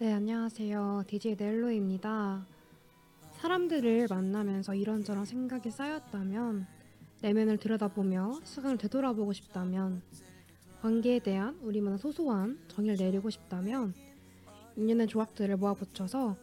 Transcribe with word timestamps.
네, 0.00 0.14
안녕하세요. 0.14 1.04
DJ 1.08 1.36
넬로입니다. 1.38 2.46
사람들을 3.32 4.06
만나면서 4.08 4.74
이런저런 4.74 5.26
생각이 5.26 5.70
쌓였다면, 5.70 6.66
내면을 7.20 7.58
들여다보며 7.58 8.40
시간을 8.42 8.78
되돌아보고 8.78 9.34
싶다면, 9.34 10.00
관계에 10.80 11.18
대한 11.18 11.58
우리만의 11.60 11.98
소소한 11.98 12.58
정의를 12.68 12.96
내리고 12.96 13.28
싶다면, 13.28 13.92
인연의 14.74 15.06
조각들을 15.06 15.58
모아 15.58 15.74
붙여서 15.74 16.34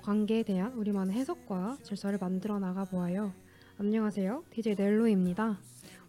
관계에 0.00 0.44
대한 0.44 0.72
우리만의 0.74 1.16
해석과 1.16 1.78
질서를 1.82 2.20
만들어 2.20 2.60
나가 2.60 2.84
보아요. 2.84 3.32
안녕하세요. 3.78 4.44
DJ 4.50 4.76
넬로입니다. 4.76 5.58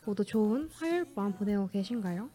모두 0.05 0.23
좋은 0.23 0.69
화요일 0.71 1.05
밤 1.15 1.33
보내고 1.33 1.69
계신가요? 1.69 2.29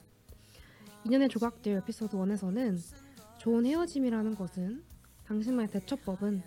인연의 1.04 1.28
조각들 1.28 1.74
에피소드 1.74 2.16
1에서는 2.16 3.07
좋은 3.48 3.64
헤어짐이라는 3.64 4.34
것은 4.34 4.84
당신만의 5.24 5.70
대처법은 5.70 6.42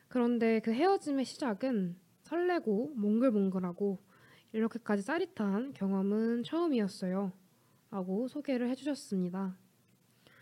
그런데 0.07 0.59
그 0.59 0.71
헤어짐의 0.71 1.25
시작은 1.25 1.95
설레고 2.23 2.93
몽글몽글하고 2.95 3.99
이렇게까지 4.51 5.03
짜릿한 5.03 5.73
경험은 5.73 6.43
처음이었어요. 6.43 7.31
라고 7.89 8.27
소개를 8.27 8.69
해주셨습니다. 8.69 9.55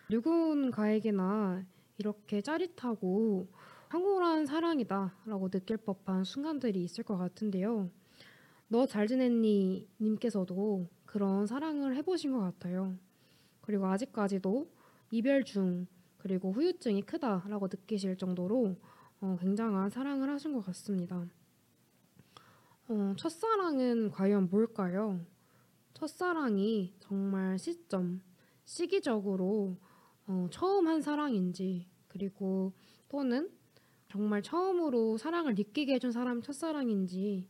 누군가에게나 0.10 1.66
이렇게 1.98 2.42
짜릿하고 2.42 3.48
황홀한 3.90 4.46
사랑이다 4.46 5.16
라고 5.26 5.50
느낄 5.50 5.78
법한 5.78 6.24
순간들이 6.24 6.84
있을 6.84 7.04
것 7.04 7.18
같은데요. 7.18 7.90
너 8.68 8.86
잘 8.86 9.08
지냈니? 9.08 9.88
님께서도 10.00 10.88
그런 11.06 11.46
사랑을 11.46 11.96
해보신 11.98 12.32
것 12.32 12.40
같아요. 12.40 12.98
그리고 13.62 13.88
아직까지도 13.88 14.70
이별 15.12 15.44
중 15.44 15.88
그리고 16.18 16.52
후유증이 16.52 17.02
크다라고 17.04 17.68
느끼실 17.68 18.18
정도로 18.18 18.76
어, 19.22 19.38
굉장한 19.40 19.90
사랑을 19.90 20.30
하신 20.30 20.54
것 20.54 20.66
같습니다. 20.66 21.26
어, 22.88 23.14
첫사랑은 23.18 24.12
과연 24.12 24.50
뭘까요? 24.50 25.20
첫사랑이 25.94 26.94
정말 27.00 27.58
시점, 27.58 28.22
시기적으로 28.66 29.78
어, 30.28 30.48
처음 30.52 30.88
한 30.88 31.02
사랑인지 31.02 31.88
그리고 32.08 32.74
또는 33.10 33.50
정말 34.10 34.42
처음으로 34.42 35.18
사랑을 35.18 35.56
느끼게 35.56 35.94
해준 35.94 36.12
사람 36.12 36.42
첫사랑인지 36.42 37.48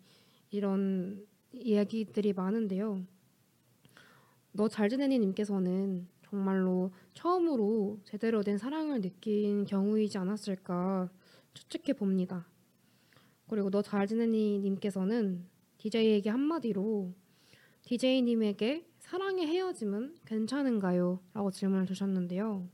이런 0.51 1.25
이야기들이 1.53 2.33
많은데요. 2.33 3.05
너 4.53 4.67
잘 4.67 4.89
지내니 4.89 5.19
님께서는 5.19 6.07
정말로 6.23 6.91
처음으로 7.13 7.99
제대로 8.05 8.41
된 8.43 8.57
사랑을 8.57 9.01
느낀 9.01 9.65
경우이지 9.65 10.17
않았을까 10.17 11.09
추측해 11.53 11.93
봅니다. 11.93 12.47
그리고 13.47 13.69
너 13.69 13.81
잘 13.81 14.07
지내니 14.07 14.59
님께서는 14.59 15.45
DJ에게 15.77 16.29
한마디로 16.29 17.13
DJ님에게 17.83 18.87
사랑의 18.99 19.47
헤어짐은 19.47 20.15
괜찮은가요? 20.25 21.19
라고 21.33 21.51
질문을 21.51 21.85
주셨는데요. 21.85 22.69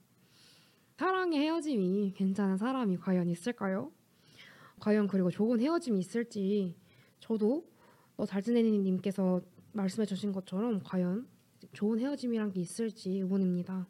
사랑의 0.98 1.40
헤어짐이 1.40 2.14
괜찮은 2.16 2.58
사람이 2.58 2.98
과연 2.98 3.30
있을까요? 3.30 3.92
과연 4.80 5.08
그리고 5.08 5.32
좋은 5.32 5.60
헤어짐이 5.60 6.00
있을지 6.00 6.76
저도 7.20 7.66
너 8.18 8.26
잘 8.26 8.42
지내니 8.42 8.80
님께서 8.80 9.42
말씀해 9.74 10.06
주신 10.08 10.32
것처럼 10.32 10.82
과연 10.84 11.28
좋은 11.74 12.00
헤어짐이란 12.00 12.52
게 12.52 12.62
있을지 12.62 13.12
의문입니다. 13.20 13.88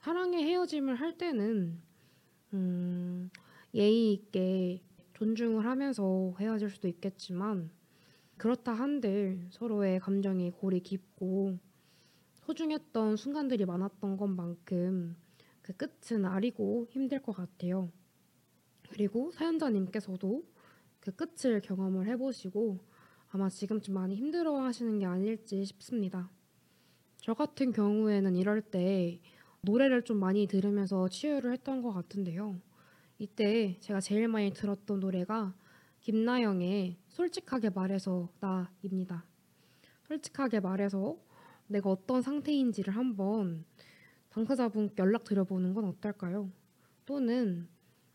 사랑의 0.00 0.44
헤어짐을 0.44 0.96
할 0.96 1.16
때는 1.16 1.80
음, 2.52 3.30
예의 3.74 4.12
있게 4.12 4.82
존중을 5.14 5.64
하면서 5.64 6.34
헤어질 6.38 6.70
수도 6.70 6.88
있겠지만 6.88 7.70
그렇다 8.36 8.72
한들 8.72 9.46
서로의 9.50 10.00
감정이 10.00 10.50
골이 10.50 10.80
깊고 10.80 11.58
소중했던 12.34 13.16
순간들이 13.16 13.64
많았던 13.64 14.16
것만큼 14.16 15.16
그 15.62 15.72
끝은 15.72 16.24
아리고 16.26 16.86
힘들 16.90 17.22
것 17.22 17.32
같아요. 17.32 17.90
그리고 18.90 19.30
사연자님께서도 19.32 20.44
그 21.00 21.12
끝을 21.12 21.60
경험을 21.60 22.06
해보시고 22.08 22.78
아마 23.30 23.48
지금쯤 23.48 23.94
많이 23.94 24.14
힘들어 24.14 24.60
하시는 24.60 24.98
게 24.98 25.06
아닐지 25.06 25.64
싶습니다. 25.64 26.30
저 27.24 27.32
같은 27.32 27.72
경우에는 27.72 28.36
이럴 28.36 28.60
때 28.60 29.18
노래를 29.62 30.02
좀 30.02 30.18
많이 30.18 30.46
들으면서 30.46 31.08
치유를 31.08 31.52
했던 31.52 31.80
것 31.80 31.90
같은데요. 31.90 32.60
이때 33.18 33.78
제가 33.80 34.02
제일 34.02 34.28
많이 34.28 34.52
들었던 34.52 35.00
노래가 35.00 35.54
김나영의 36.00 36.98
솔직하게 37.08 37.70
말해서 37.70 38.28
나입니다. 38.40 39.24
솔직하게 40.06 40.60
말해서 40.60 41.16
내가 41.66 41.88
어떤 41.88 42.20
상태인지를 42.20 42.94
한번 42.94 43.64
당사자분께 44.28 44.96
연락 44.98 45.24
드려보는 45.24 45.72
건 45.72 45.86
어떨까요? 45.86 46.52
또는 47.06 47.66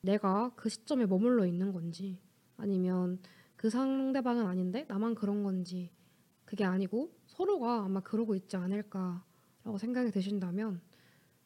내가 0.02 0.52
그 0.56 0.70
시점에 0.70 1.08
머물러 1.08 1.48
있는 1.48 1.74
건지 1.74 2.20
아니면 2.58 3.18
그 3.56 3.72
상대방은 3.72 4.46
아닌데 4.46 4.86
나만 4.88 5.16
그런 5.16 5.42
건지 5.42 5.90
그게 6.46 6.64
아니고 6.64 7.19
서로가 7.40 7.86
아마 7.86 8.02
그러고 8.02 8.36
있지 8.36 8.58
않을까라고 8.58 9.78
생각이 9.80 10.12
드신다면 10.12 10.82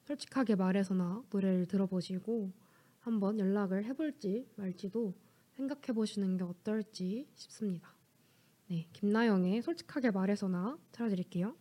솔직하게 0.05 0.55
말해서나 0.55 1.23
노래를 1.29 1.67
들어보시고 1.67 2.51
한번 2.97 3.37
연락을 3.37 3.85
해볼지 3.85 4.47
말지도 4.55 5.13
생각해 5.51 5.93
보시는 5.93 6.37
게 6.37 6.43
어떨지 6.45 7.27
싶습니다. 7.35 7.93
네, 8.69 8.87
김나영의 8.91 9.61
솔직하게 9.61 10.09
말해서나 10.09 10.79
틀어드릴게요. 10.91 11.55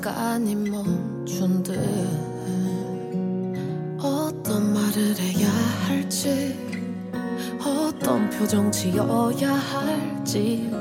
시간이 0.00 0.54
멈춘 0.54 1.62
듯 1.62 1.78
어떤 4.00 4.72
말을 4.72 5.14
해야 5.18 5.50
할지 5.86 6.56
어떤 7.62 8.30
표정 8.30 8.72
지어야 8.72 9.52
할지 9.52 10.72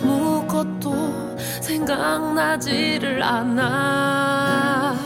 아무것도 0.00 0.94
생각나지를 1.60 3.22
않아. 3.22 4.96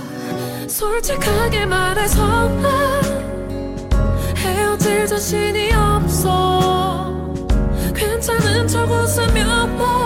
솔직하게 0.69 1.67
말해서 1.67 2.49
난 2.61 3.03
헤어질 4.37 5.07
자신이 5.09 5.73
없어. 5.73 7.35
괜찮은 7.93 8.69
척 8.69 8.89
웃으며 8.89 9.67
뭘 9.67 10.06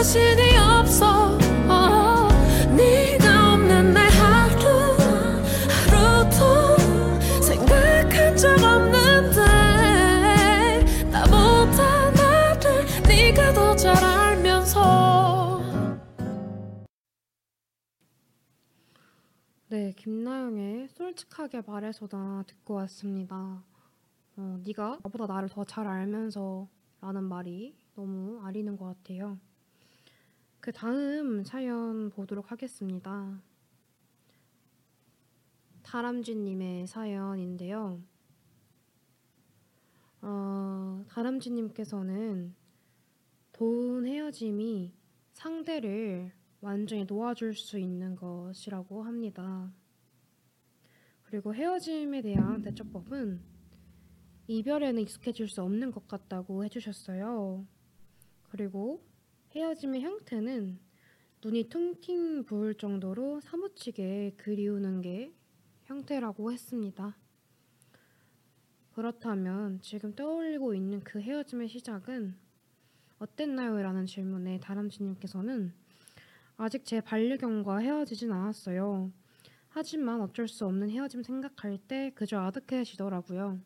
자신이 0.00 0.56
없어 0.56 1.36
어, 1.68 2.26
네가 2.74 3.52
없는 3.52 3.92
내 3.92 4.00
하루 4.00 4.96
하루도 5.90 6.78
생각한 7.42 8.34
적 8.34 8.48
없는데 8.62 9.44
나보다 11.10 12.10
나를 12.12 12.86
네가 13.06 13.52
더 13.52 13.76
잘 13.76 13.94
알면서 14.02 15.60
네, 19.68 19.92
김나영의 19.98 20.88
솔직하게 20.88 21.60
말해서다 21.66 22.44
듣고 22.46 22.72
왔습니다. 22.72 23.62
어, 24.38 24.58
네가 24.64 25.00
나보다 25.02 25.26
나를 25.26 25.50
더 25.50 25.62
잘 25.66 25.86
알면서 25.86 26.66
라는 27.02 27.24
말이 27.24 27.76
너무 27.94 28.40
아리는 28.42 28.78
것 28.78 28.86
같아요. 28.86 29.36
그 30.60 30.72
다음 30.72 31.42
사연 31.42 32.10
보도록 32.10 32.52
하겠습니다. 32.52 33.40
다람쥐님의 35.82 36.86
사연인데요. 36.86 38.02
어, 40.20 41.02
다람쥐님께서는 41.08 42.54
도운 43.52 44.06
헤어짐이 44.06 44.92
상대를 45.32 46.30
완전히 46.60 47.04
놓아줄 47.04 47.54
수 47.54 47.78
있는 47.78 48.14
것이라고 48.14 49.02
합니다. 49.02 49.72
그리고 51.22 51.54
헤어짐에 51.54 52.20
대한 52.20 52.60
대처법은 52.60 53.40
이별에는 54.46 55.00
익숙해질 55.00 55.48
수 55.48 55.62
없는 55.62 55.90
것 55.90 56.06
같다고 56.06 56.64
해주셨어요. 56.66 57.66
그리고 58.50 59.09
헤어짐의 59.52 60.02
형태는 60.02 60.78
눈이 61.42 61.68
퉁팅 61.70 62.44
부을 62.44 62.74
정도로 62.74 63.40
사무치게 63.40 64.34
그리우는 64.36 65.00
게 65.02 65.32
형태라고 65.86 66.52
했습니다. 66.52 67.16
그렇다면 68.92 69.80
지금 69.80 70.14
떠올리고 70.14 70.72
있는 70.74 71.00
그 71.00 71.20
헤어짐의 71.20 71.66
시작은 71.66 72.36
어땠나요? 73.18 73.82
라는 73.82 74.06
질문에 74.06 74.60
다람쥐님께서는 74.60 75.72
아직 76.56 76.84
제 76.84 77.00
반려견과 77.00 77.78
헤어지진 77.78 78.30
않았어요. 78.30 79.10
하지만 79.68 80.20
어쩔 80.20 80.46
수 80.46 80.64
없는 80.64 80.90
헤어짐 80.90 81.24
생각할 81.24 81.76
때 81.88 82.12
그저 82.14 82.38
아득해지더라고요. 82.38 83.58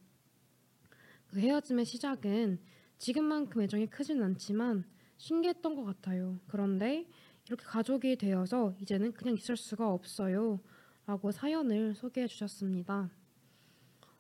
그 1.27 1.41
헤어짐의 1.41 1.85
시작은 1.85 2.59
지금만큼 2.97 3.61
애정이 3.61 3.89
크진 3.89 4.23
않지만 4.23 4.94
신기했던 5.25 5.75
것 5.75 5.85
같아요. 5.85 6.39
그런데 6.49 7.07
이렇게 7.47 7.65
가족이 7.65 8.17
되어서 8.17 8.75
이제는 8.79 9.13
그냥 9.13 9.35
있을 9.35 9.57
수가 9.57 9.91
없어요. 9.91 10.61
라고 11.07 11.31
사연을 11.31 11.95
소개해 11.95 12.27
주셨습니다. 12.27 13.11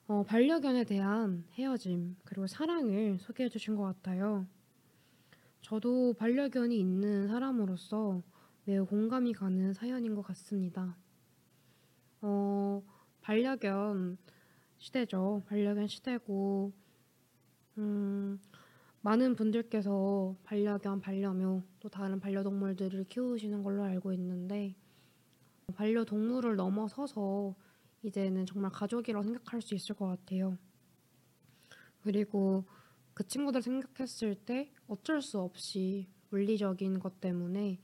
어, 0.06 0.22
반려견에 0.22 0.84
대한 0.84 1.44
헤어짐 1.52 2.16
그리고 2.24 2.46
사랑을 2.46 3.18
소개해 3.18 3.50
주신 3.50 3.76
것 3.76 3.82
같아요. 3.82 4.46
저도 5.60 6.14
반려견이 6.14 6.78
있는 6.78 7.28
사람으로서 7.28 8.22
매우 8.64 8.86
공감이 8.86 9.34
가는 9.34 9.74
사연인 9.74 10.14
것 10.14 10.22
같습니다. 10.22 10.96
어, 12.22 12.82
반려견 13.20 14.16
시대죠. 14.78 15.42
반려견 15.48 15.86
시대고, 15.86 16.72
음, 17.76 18.40
많은 19.04 19.36
분들께서 19.36 20.34
반려견, 20.44 21.02
반려묘, 21.02 21.62
또 21.78 21.90
다른 21.90 22.18
반려동물들을 22.20 23.04
키우시는 23.04 23.62
걸로 23.62 23.82
알고 23.82 24.14
있는데, 24.14 24.74
반려동물을 25.74 26.56
넘어서서 26.56 27.54
이제는 28.02 28.46
정말 28.46 28.70
가족이라고 28.70 29.22
생각할 29.22 29.60
수 29.60 29.74
있을 29.74 29.94
것 29.94 30.06
같아요. 30.06 30.56
그리고 32.02 32.64
그 33.12 33.26
친구들 33.26 33.60
생각했을 33.60 34.36
때 34.36 34.72
어쩔 34.88 35.20
수 35.20 35.38
없이 35.38 36.08
물리적인 36.30 36.98
것 36.98 37.20
때문에 37.20 37.78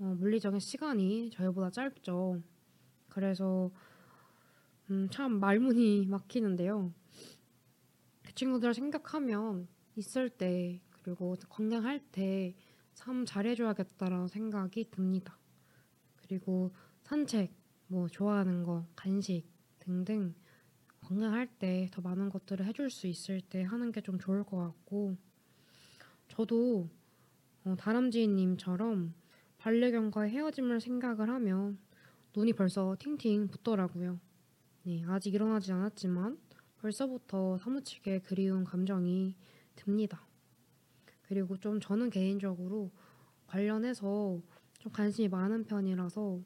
어, 0.00 0.16
물리적인 0.18 0.58
시간이 0.58 1.30
저희보다 1.30 1.70
짧죠. 1.70 2.42
그래서 3.08 3.70
음, 4.90 5.08
참 5.08 5.38
말문이 5.38 6.06
막히는데요. 6.06 6.92
그 8.24 8.34
친구들 8.34 8.74
생각하면 8.74 9.68
있을 9.96 10.30
때 10.30 10.80
그리고 11.02 11.36
건강할 11.48 12.00
때 12.12 12.54
참 12.94 13.24
잘해줘야겠다라는 13.24 14.28
생각이 14.28 14.90
듭니다. 14.90 15.38
그리고 16.16 16.72
산책, 17.02 17.52
뭐 17.88 18.06
좋아하는 18.08 18.62
거, 18.62 18.86
간식 18.94 19.44
등등 19.78 20.34
건강할 21.00 21.46
때 21.58 21.88
더 21.90 22.00
많은 22.00 22.28
것들을 22.30 22.64
해줄 22.66 22.90
수 22.90 23.06
있을 23.06 23.40
때 23.40 23.62
하는 23.62 23.90
게 23.92 24.00
좀 24.02 24.18
좋을 24.18 24.44
것 24.44 24.56
같고 24.58 25.16
저도 26.28 26.88
어, 27.64 27.74
다람쥐님처럼 27.76 29.14
반려견과의 29.58 30.30
헤어짐을 30.30 30.80
생각을 30.80 31.28
하면 31.28 31.78
눈이 32.34 32.52
벌써 32.52 32.96
팅팅 32.98 33.48
붓더라고요. 33.48 34.20
네, 34.84 35.04
아직 35.06 35.34
일어나지 35.34 35.72
않았지만 35.72 36.38
벌써부터 36.78 37.58
사무치게 37.58 38.20
그리운 38.20 38.64
감정이 38.64 39.36
듭니다. 39.74 40.26
그리고 41.22 41.56
좀 41.56 41.80
저는 41.80 42.10
개인적으로 42.10 42.90
관련해서 43.46 44.40
좀 44.78 44.92
관심이 44.92 45.28
많은 45.28 45.64
편이라서 45.64 46.40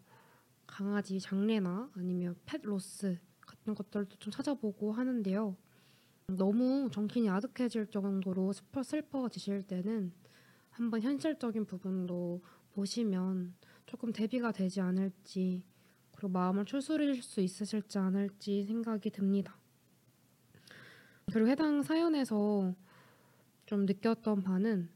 강아지 0.67 1.21
장례나 1.21 1.91
아니면 1.95 2.37
펫 2.45 2.61
로스 2.63 3.19
같은 3.41 3.75
것들도 3.75 4.17
좀 4.17 4.31
찾아보고 4.31 4.93
하는데요. 4.93 5.57
너무 6.29 6.91
정신이 6.93 7.29
아득해질 7.31 7.87
정도로 7.87 8.53
슬퍼, 8.53 8.83
슬퍼지실 8.83 9.63
때는 9.63 10.13
한번 10.71 11.01
현실적인 11.01 11.65
부분도 11.65 12.43
보시면 12.75 13.55
조금 13.87 14.13
대비가 14.13 14.53
되지 14.53 14.81
않을지 14.81 15.63
그리고 16.13 16.29
마음을 16.29 16.65
추스릴 16.65 17.23
수 17.23 17.41
있으실지 17.41 17.99
않을지 17.99 18.65
생각이 18.65 19.11
듭니다. 19.11 19.57
그리고 21.33 21.49
해당 21.49 21.83
사연에서 21.83 22.75
좀 23.67 23.85
느꼈던 23.87 24.43
바는 24.43 24.89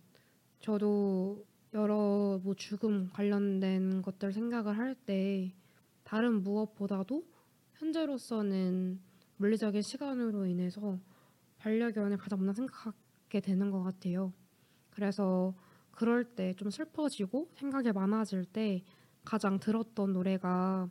저도 0.61 1.45
여러 1.75 2.41
뭐 2.43 2.55
죽음 2.55 3.11
관련된 3.12 4.03
것들 4.03 4.33
생각을 4.33 4.77
할 4.79 4.95
때 4.95 5.55
다른 6.05 6.43
무엇보다도 6.43 7.25
현재로서는 7.75 9.00
물리적인 9.37 9.83
시간으로 9.83 10.47
인해서 10.47 10.99
반려견을 11.59 12.17
가장 12.19 12.39
먼저 12.41 12.55
생각하게 12.55 13.41
되는 13.41 13.71
것 13.71 13.83
같아요. 13.83 14.33
그래서 14.91 15.55
그럴 15.93 16.25
때 16.25 16.55
좀 16.55 16.71
슬퍼지고 16.71 17.50
생각이 17.55 17.93
많아질 17.93 18.45
때 18.47 18.83
가장 19.25 19.59
들었던 19.61 20.12
노래가 20.12 20.89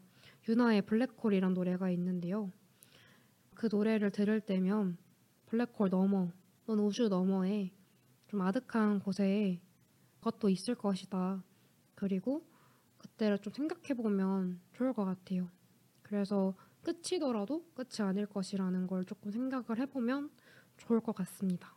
유나의 0.48 0.84
블랙홀이란 0.84 1.54
노래가 1.54 1.90
있는데요. 1.92 2.52
그 3.56 3.68
노래를 3.72 4.12
들을 4.12 4.40
때면 4.40 4.98
블랙홀 5.48 5.90
너머, 5.90 6.32
넌 6.70 6.78
우주 6.78 7.10
너머에 7.10 7.72
좀 8.28 8.42
아득한 8.42 9.00
곳에 9.00 9.60
것도 10.22 10.50
있을 10.50 10.76
것이다. 10.76 11.44
그리고 11.96 12.46
그때를 13.00 13.40
좀 13.40 13.52
생각해 13.52 13.96
보면 13.96 14.62
좋을 14.74 14.94
것 14.94 15.04
같아요. 15.04 15.50
그래서 16.04 16.54
끝이더라도 16.84 17.66
끝이 17.74 18.08
아닐 18.08 18.28
것이라는 18.28 18.86
걸 18.86 19.04
조금 19.06 19.32
생각을 19.32 19.80
해보면 19.80 20.30
좋을 20.78 21.00
것 21.00 21.16
같습니다. 21.16 21.76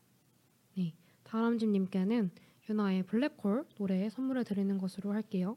네, 0.76 0.94
다람쥐님께는 1.22 2.30
유나의 2.68 3.04
블랙홀 3.04 3.64
노래 3.76 4.11
선물해 4.11 4.44
드리는 4.44 4.76
것으로 4.76 5.14
할게요. 5.14 5.56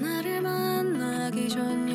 나를 0.00 0.42
만나기 0.42 1.48
전 1.48 1.86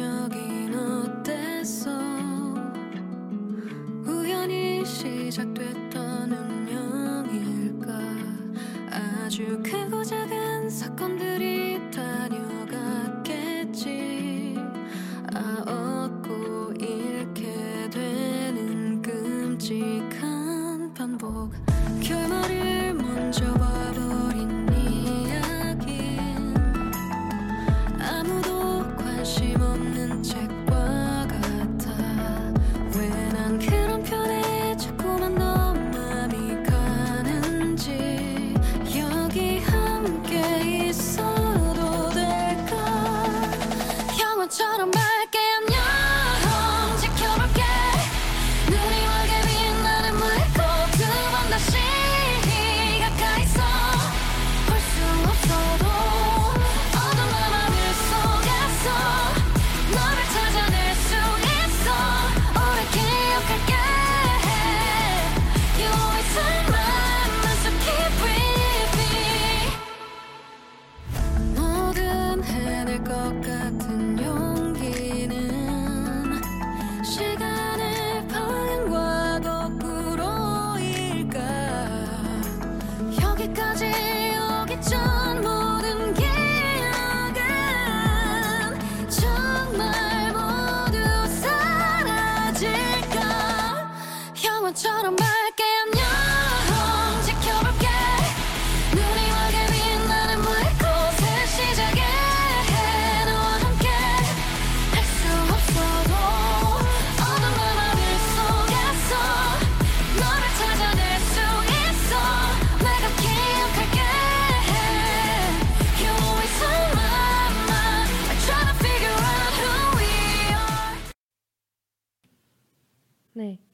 시작됐던 5.30 6.32
운명일까? 6.32 7.88
아주 8.92 9.62
크고 9.64 10.04
작은 10.04 10.68
사건들이 10.70 11.80
다녀갔겠지. 11.92 13.36
아 15.36 15.64
얻고 15.68 16.74
잃게 16.80 17.90
되는 17.92 19.00
끔찍한 19.04 20.94
반복. 20.96 21.52
결말을 22.02 22.96
먼저 22.96 23.54
봐. 23.54 23.69
사라질까 92.60 93.90
영화처럼 94.44 95.16
밝게 95.16 95.59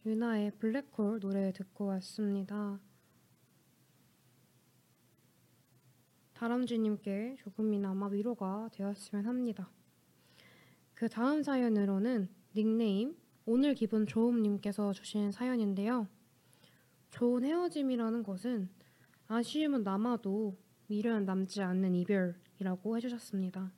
유나의 0.06 0.52
블랙홀 0.60 1.20
노래 1.20 1.52
듣고 1.52 1.88
왔습니다. 1.88 2.80
다람쥐님께 6.34 7.38
조금이나마 7.40 8.06
위로가 8.10 8.70
되었으면 8.72 9.26
합니다. 9.26 9.72
그 10.94 11.10
다음 11.10 11.42
사연으로는 11.42 12.30
닉네임 12.56 13.18
오늘 13.48 13.74
기분 13.74 14.06
좋음님께서 14.06 14.94
주신 14.94 15.32
사연인데요. 15.32 16.08
좋은 17.10 17.44
헤어짐이라는 17.44 18.22
것은 18.22 18.70
아쉬움은 19.28 19.82
남아도 19.82 20.56
미련은 20.86 21.26
남지 21.26 21.64
않는 21.64 21.96
이별이라고 21.96 22.98
해주셨습니다. 22.98 23.72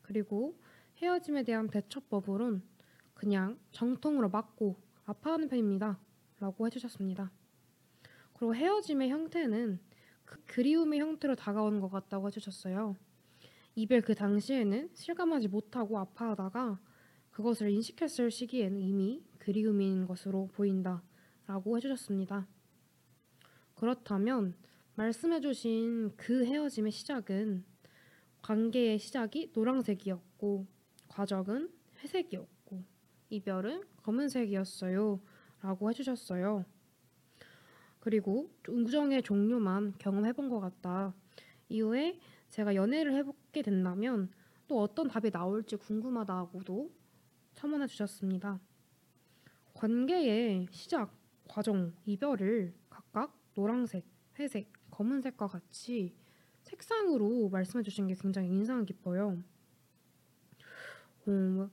그리고 0.00 0.58
헤어짐에 0.96 1.42
대한 1.42 1.68
대처법으론 1.68 2.62
그냥 3.12 3.58
정통으로 3.72 4.30
맞고 4.30 4.88
아파하는 5.10 5.48
편입니다. 5.48 5.98
라고 6.38 6.66
해주셨습니다. 6.66 7.32
그리고 8.32 8.54
헤어짐의 8.54 9.10
형태는 9.10 9.80
그 10.24 10.40
그리움의 10.46 11.00
형태로 11.00 11.34
다가오는 11.34 11.80
것 11.80 11.88
같다고 11.90 12.28
해주셨어요. 12.28 12.96
이별 13.74 14.00
그 14.02 14.14
당시에는 14.14 14.90
실감하지 14.94 15.48
못하고 15.48 15.98
아파하다가 15.98 16.80
그것을 17.30 17.70
인식했을 17.70 18.30
시기에는 18.30 18.80
이미 18.80 19.24
그리움인 19.38 20.06
것으로 20.06 20.48
보인다. 20.48 21.02
라고 21.46 21.76
해주셨습니다. 21.76 22.46
그렇다면 23.74 24.54
말씀해주신 24.94 26.16
그 26.16 26.44
헤어짐의 26.44 26.92
시작은 26.92 27.64
관계의 28.42 29.00
시작이 29.00 29.50
노란색이었고 29.54 30.66
과정은 31.08 31.72
회색이었고 31.98 32.59
이별은 33.30 33.84
검은색이었어요. 34.02 35.20
라고 35.62 35.88
해주셨어요. 35.90 36.64
그리고 38.00 38.50
우정의 38.68 39.22
종류만 39.22 39.94
경험해본 39.98 40.48
것 40.48 40.60
같다. 40.60 41.14
이후에 41.68 42.18
제가 42.48 42.74
연애를 42.74 43.14
해보게 43.14 43.62
된다면 43.62 44.30
또 44.66 44.80
어떤 44.80 45.08
답이 45.08 45.30
나올지 45.30 45.76
궁금하다고도 45.76 46.90
첨언해 47.54 47.86
주셨습니다. 47.86 48.60
관계의 49.74 50.66
시작, 50.70 51.14
과정, 51.48 51.92
이별을 52.06 52.74
각각 52.88 53.38
노란색, 53.54 54.04
회색, 54.38 54.72
검은색과 54.90 55.46
같이 55.46 56.14
색상으로 56.62 57.48
말씀해 57.50 57.82
주신 57.82 58.06
게 58.06 58.14
굉장히 58.14 58.48
인상 58.48 58.84
깊어요. 58.84 59.42
어, 61.26 61.70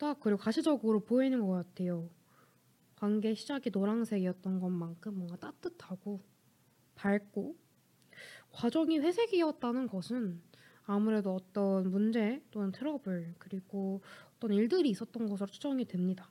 딱 0.00 0.18
그리고 0.18 0.38
가시적으로 0.38 1.00
보이는 1.00 1.46
것 1.46 1.52
같아요. 1.52 2.08
관계 2.96 3.34
시작이 3.34 3.68
노란색이었던 3.68 4.58
것만큼 4.58 5.14
뭔가 5.14 5.36
따뜻하고 5.36 6.22
밝고 6.94 7.54
과정이 8.50 8.98
회색이었다는 8.98 9.88
것은 9.88 10.40
아무래도 10.84 11.34
어떤 11.34 11.90
문제 11.90 12.42
또는 12.50 12.72
트러블 12.72 13.34
그리고 13.38 14.00
어떤 14.36 14.54
일들이 14.54 14.88
있었던 14.88 15.26
것으로 15.26 15.46
추정이 15.50 15.84
됩니다. 15.84 16.30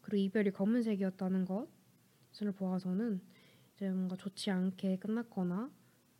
그리고 0.00 0.22
이별이 0.22 0.52
검은색이었다는 0.52 1.44
것을 1.44 2.52
보아서는 2.52 3.20
이제 3.74 3.90
뭔가 3.90 4.14
좋지 4.14 4.52
않게 4.52 4.98
끝났거나 4.98 5.72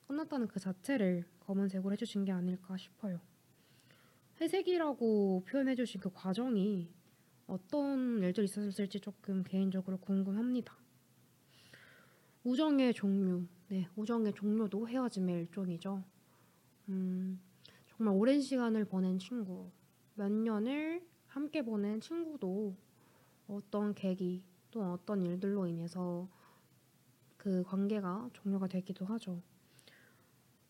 끝났다는 0.09 0.49
그 0.49 0.59
자체를 0.59 1.27
검은색으로 1.39 1.93
해주신 1.93 2.25
게 2.25 2.33
아닐까 2.33 2.77
싶어요. 2.77 3.21
회색이라고 4.41 5.45
표현해 5.47 5.75
주신 5.75 6.01
그 6.01 6.11
과정이 6.13 6.89
어떤 7.47 8.23
일들이 8.23 8.45
있었을지 8.45 9.01
조금 9.01 9.43
개인적으로 9.43 9.97
궁금합니다. 9.99 10.77
우정의 12.45 12.95
종류, 12.95 13.47
네, 13.69 13.89
우정의 13.97 14.35
종류도 14.35 14.89
헤어짐의 14.89 15.35
일종이죠. 15.41 16.03
음, 16.89 17.41
정말 17.89 18.15
오랜 18.15 18.41
시간을 18.41 18.85
보낸 18.85 19.19
친구, 19.19 19.71
몇 20.15 20.31
년을 20.31 21.05
함께 21.27 21.63
보낸 21.63 22.01
친구도 22.01 22.77
어떤 23.49 23.95
계기 23.95 24.43
또 24.71 24.83
어떤 24.93 25.25
일들로 25.25 25.67
인해서 25.67 26.29
그 27.37 27.63
관계가 27.63 28.31
종료가 28.33 28.67
되기도 28.69 29.05
하죠. 29.07 29.41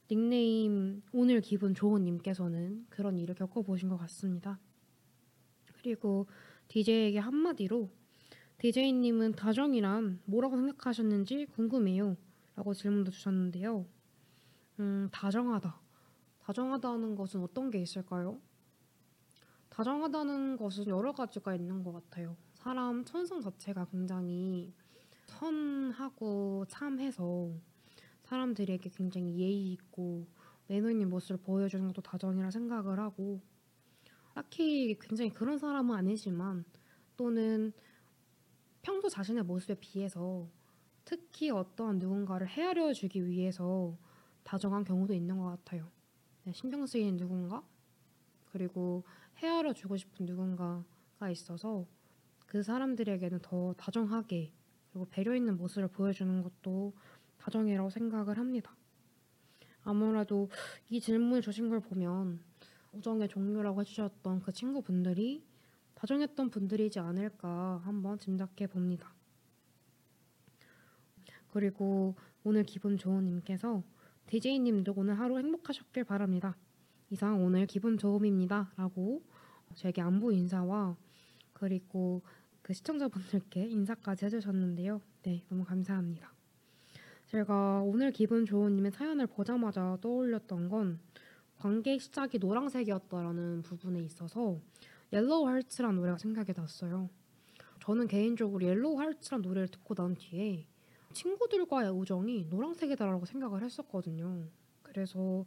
닉네임 0.09 1.03
오늘 1.13 1.41
기분 1.41 1.75
좋은 1.75 2.05
님께서는 2.05 2.87
그런 2.91 3.19
일을 3.19 3.35
겪어보신 3.35 3.89
것 3.89 3.97
같습니다. 3.97 4.61
그리고 5.75 6.27
DJ에게 6.69 7.19
한마디로 7.19 7.91
DJ님은 8.59 9.33
다정이란 9.33 10.21
뭐라고 10.25 10.57
생각하셨는지 10.57 11.47
궁금해요. 11.47 12.17
라고 12.55 12.73
질문도 12.73 13.11
주셨는데요. 13.11 13.87
음, 14.81 15.09
다정하다. 15.13 15.81
다정하다는 16.41 17.17
것은 17.17 17.43
어떤 17.43 17.71
게 17.71 17.81
있을까요? 17.81 18.41
다정하다는 19.69 20.57
것은 20.57 20.87
여러 20.87 21.13
가지가 21.13 21.55
있는 21.55 21.83
것 21.83 21.93
같아요. 21.93 22.37
사람 22.55 23.05
천성 23.05 23.41
자체가 23.41 23.87
굉장히 23.87 24.73
선하고 25.27 26.65
참해서 26.69 27.53
사람들에게 28.27 28.91
굉장히 28.91 29.39
예의 29.39 29.73
있고 29.73 30.27
매너 30.67 30.91
있는 30.91 31.09
모습을 31.09 31.39
보여주는 31.39 31.87
것도 31.87 32.03
다정이라 32.03 32.51
생각을 32.51 32.99
하고 32.99 33.41
딱히 34.35 34.99
굉장히 35.01 35.31
그런 35.31 35.59
사람은 35.59 35.95
아니지만 35.95 36.65
또는 37.17 37.73
평소 38.83 39.09
자신의 39.09 39.45
모습에 39.45 39.75
비해서 39.81 40.49
특히 41.05 41.51
어떤 41.51 41.99
누군가를 41.99 42.49
헤아려 42.49 42.93
주기 42.93 43.25
위해서 43.25 43.97
다정한 44.43 44.85
경우도 44.85 45.15
있는 45.15 45.39
것 45.39 45.45
같아요. 45.45 45.91
네, 46.45 46.53
신경 46.53 46.85
쓰이는 46.85 47.17
누군가 47.17 47.65
그리고 48.51 49.05
헤아려 49.39 49.73
주고 49.73 49.97
싶은 49.97 50.27
누군가가 50.27 51.31
있어서 51.31 51.87
그 52.47 52.63
사람들에게는 52.63 53.41
더 53.43 53.73
다정하게 53.75 54.53
그리고 54.97 55.07
배려 55.11 55.35
있는 55.35 55.57
모습을 55.57 55.89
보여주는 55.89 56.43
것도 56.43 56.95
다정이라고 57.47 57.91
생각을 57.91 58.39
합니다. 58.39 58.77
아무래도 59.85 60.51
이 60.91 61.01
질문을 61.01 61.43
주신 61.43 61.69
걸 61.69 61.79
보면 61.79 62.41
우정의 62.93 63.29
종류라고 63.29 63.81
해주셨던 63.83 64.43
그 64.43 64.53
친구분들이 64.53 65.45
다정했던 65.95 66.51
분들이지 66.51 66.99
않을까 66.99 67.83
한번 67.85 68.19
짐작해 68.19 68.67
봅니다. 68.67 69.15
그리고 71.53 72.17
오늘 72.43 72.65
기분 72.65 72.99
좋은 72.99 73.25
님께서 73.25 73.85
DJ님도 74.27 74.95
오늘 74.97 75.17
하루 75.17 75.39
행복하셨길 75.39 76.03
바랍니다. 76.03 76.57
이상 77.11 77.45
오늘 77.45 77.67
기분 77.67 77.97
좋음입니다. 77.97 78.73
라고 78.77 79.23
저에게 79.77 80.03
안부 80.03 80.33
인사와 80.33 80.97
그리고 81.53 82.23
그 82.63 82.75
시청자분들께 82.75 83.69
인사까지 83.69 84.25
해주셨는데요. 84.25 85.01
네, 85.23 85.45
너무 85.49 85.65
감사합니다. 85.65 86.36
제가 87.27 87.83
오늘 87.83 88.13
기분 88.13 88.47
좋은 88.47 88.77
님의 88.77 88.93
사연을 88.93 89.27
보자마자 89.27 89.99
떠올렸던 90.01 90.69
건 90.69 91.01
관계 91.57 91.99
시작이 91.99 92.39
노란색이었다라는 92.39 93.63
부분에 93.63 94.01
있어서 94.03 94.61
Yellow 95.13 95.49
Hearts란 95.49 95.97
노래가 95.97 96.19
생각이 96.19 96.53
났어요. 96.57 97.11
저는 97.81 98.07
개인적으로 98.07 98.65
Yellow 98.65 99.01
Hearts란 99.01 99.43
노래를 99.43 99.67
듣고 99.67 99.97
난 99.97 100.15
뒤에 100.15 100.69
친구들과의 101.15 101.91
우정이 101.91 102.47
노란색이다라고 102.49 103.25
생각을 103.27 103.65
했었거든요. 103.65 104.47
그래서 104.85 105.45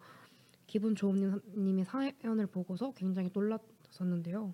기분 0.68 0.96
좋은 0.96 1.40
님의 1.56 1.86
사연을 1.86 2.48
보고서 2.48 2.92
굉장히 2.92 3.30
놀랐었는데요. 3.34 4.54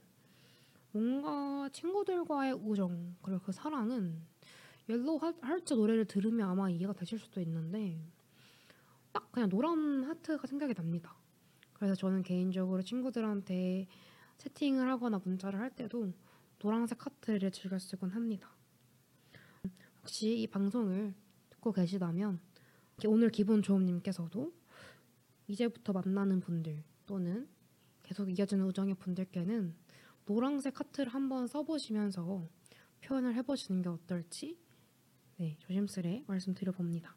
뭔가 0.91 1.69
친구들과의 1.73 2.53
우정 2.53 3.15
그리고 3.23 3.41
그 3.41 3.51
사랑은 3.51 4.21
Yellow 4.87 5.19
Heart 5.41 5.73
노래를 5.73 6.05
들으면 6.05 6.47
아마 6.47 6.69
이해가 6.69 6.93
되실 6.93 7.17
수도 7.17 7.41
있는데 7.41 7.99
딱 9.11 9.31
그냥 9.31 9.49
노란 9.49 10.03
하트가 10.03 10.45
생각이 10.45 10.73
납니다. 10.73 11.15
그래서 11.73 11.95
저는 11.95 12.21
개인적으로 12.21 12.81
친구들한테 12.83 13.87
채팅을 14.37 14.87
하거나 14.89 15.19
문자를 15.23 15.59
할 15.59 15.69
때도 15.71 16.13
노란색 16.59 17.05
하트를 17.05 17.51
즐겨 17.51 17.79
쓰곤 17.79 18.11
합니다. 18.11 18.49
혹시 20.01 20.39
이 20.39 20.47
방송을 20.47 21.13
듣고 21.49 21.71
계시다면 21.71 22.39
오늘 23.07 23.29
기분 23.29 23.61
좋음님께서도 23.61 24.53
이제부터 25.47 25.93
만나는 25.93 26.39
분들 26.41 26.83
또는 27.05 27.47
계속 28.03 28.29
이어지는 28.29 28.65
우정의 28.65 28.95
분들께는 28.95 29.75
노란색 30.25 30.79
하트를 30.79 31.13
한번 31.13 31.47
써보시면서 31.47 32.47
표현을 33.01 33.35
해보시는 33.35 33.81
게 33.81 33.89
어떨지 33.89 34.64
네, 35.37 35.57
조심스레 35.59 36.23
말씀드려 36.27 36.71
봅니다. 36.71 37.13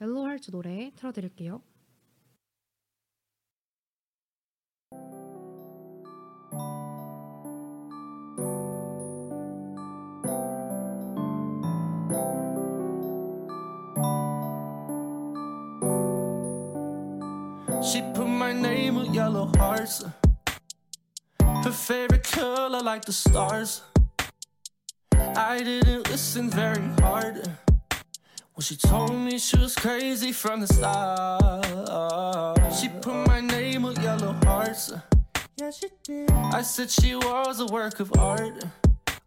엘로 0.00 0.24
할츠 0.24 0.50
노래 0.50 0.90
틀어드릴게요. 0.96 1.62
She 17.82 18.00
put 18.14 18.26
my 18.26 18.54
name 18.54 18.96
with 18.96 19.14
yellow 19.14 19.50
hearts. 19.58 20.02
Her 21.40 21.70
favorite 21.70 22.24
color, 22.24 22.80
like 22.80 23.04
the 23.04 23.12
stars. 23.12 23.82
I 25.36 25.62
didn't 25.64 26.08
listen 26.10 26.48
very 26.48 26.82
hard. 27.00 27.48
When 28.54 28.62
she 28.62 28.76
told 28.76 29.12
me 29.12 29.38
she 29.38 29.58
was 29.58 29.74
crazy 29.74 30.30
from 30.30 30.60
the 30.60 30.68
start. 30.68 31.64
She 32.72 32.88
put 32.88 33.26
my 33.26 33.40
name 33.40 33.82
with 33.82 34.00
yellow 34.00 34.32
hearts. 34.44 34.92
Yeah, 35.56 35.72
she 35.72 35.88
did. 36.04 36.30
I 36.30 36.62
said 36.62 36.88
she 36.88 37.16
was 37.16 37.58
a 37.58 37.66
work 37.66 37.98
of 37.98 38.12
art. 38.16 38.64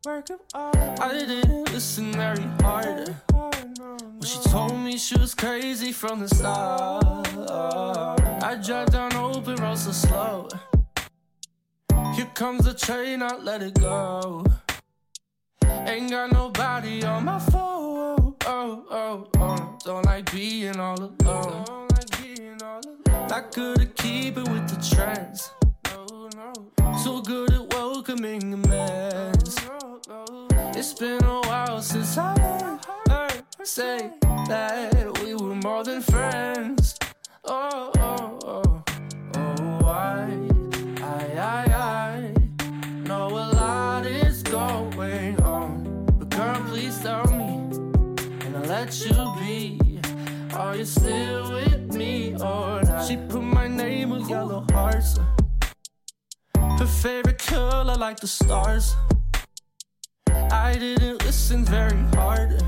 Work 0.05 0.29
of 0.29 0.39
art. 0.53 0.77
I 1.01 1.11
didn't 1.11 1.73
listen 1.73 2.13
very 2.13 2.43
hard. 2.61 3.13
When 3.33 4.21
she 4.23 4.39
told 4.49 4.77
me 4.77 4.97
she 4.97 5.19
was 5.19 5.35
crazy 5.35 5.91
from 5.91 6.21
the 6.21 6.29
start. 6.29 7.27
I 8.43 8.55
drive 8.55 8.91
down 8.91 9.13
open 9.15 9.57
road 9.57 9.77
so 9.77 9.91
slow. 9.91 10.47
Here 12.15 12.31
comes 12.33 12.63
the 12.63 12.73
train, 12.73 13.21
I 13.21 13.35
let 13.35 13.61
it 13.61 13.73
go. 13.79 14.45
Ain't 15.87 16.11
got 16.11 16.33
nobody 16.33 17.01
on 17.05 17.23
my 17.23 17.39
phone. 17.39 18.35
Oh, 18.45 18.85
oh, 18.91 19.27
oh. 19.37 19.77
Don't 19.85 20.05
like 20.05 20.29
being 20.33 20.77
all 20.81 20.99
alone. 20.99 21.87
Not 23.29 23.53
good 23.55 23.81
at 23.81 23.95
keeping 23.95 24.51
with 24.51 24.67
the 24.67 24.95
trends. 24.95 25.49
So 27.03 27.21
good 27.21 27.53
at 27.53 27.73
welcoming 27.73 28.53
a 28.53 28.57
mess. 28.57 29.55
It's 30.75 30.93
been 30.93 31.23
a 31.23 31.41
while 31.47 31.81
since 31.81 32.17
I 32.17 32.37
heard 33.07 33.43
her 33.57 33.65
say 33.65 34.11
that 34.21 35.19
we 35.23 35.35
were 35.35 35.55
more 35.55 35.85
than 35.85 36.01
friends. 36.01 36.99
Oh, 37.45 37.91
oh, 37.97 38.39
oh. 38.43 38.83
Oh, 39.35 39.85
I, 39.85 40.56
and 48.87 49.09
let 49.09 49.17
you 49.17 49.77
be. 49.79 49.99
Are 50.55 50.75
you 50.75 50.85
still 50.85 51.51
with 51.53 51.93
me 51.93 52.33
or 52.35 52.81
not? 52.83 53.05
She 53.05 53.17
put 53.17 53.41
my 53.41 53.67
name 53.67 54.09
with 54.11 54.29
yellow 54.29 54.65
hearts. 54.71 55.19
Her 56.55 56.85
favorite 56.85 57.39
color 57.39 57.95
like 57.95 58.19
the 58.19 58.27
stars. 58.27 58.95
I 60.29 60.77
didn't 60.79 61.23
listen 61.25 61.65
very 61.65 61.97
hard. 62.15 62.61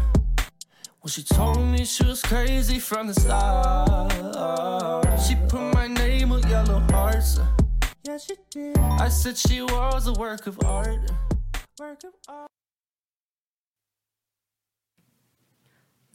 When 1.02 1.10
she 1.10 1.24
told 1.24 1.60
me 1.60 1.86
she 1.86 2.04
was 2.06 2.22
crazy 2.22 2.80
from 2.80 3.08
the 3.08 3.14
start. 3.14 4.12
She 5.22 5.36
put 5.48 5.74
my 5.74 5.88
name 5.88 6.30
with 6.30 6.46
yellow 6.50 6.80
hearts. 6.92 7.40
Yeah, 8.04 8.18
she 8.18 8.36
did. 8.52 8.78
I 8.78 9.10
said 9.10 9.38
she 9.38 9.62
was 9.62 10.08
a 10.08 10.14
work 10.14 10.48
of 10.48 10.60
art. 10.66 11.12
Work 11.80 12.04
of 12.04 12.14
art. 12.28 12.49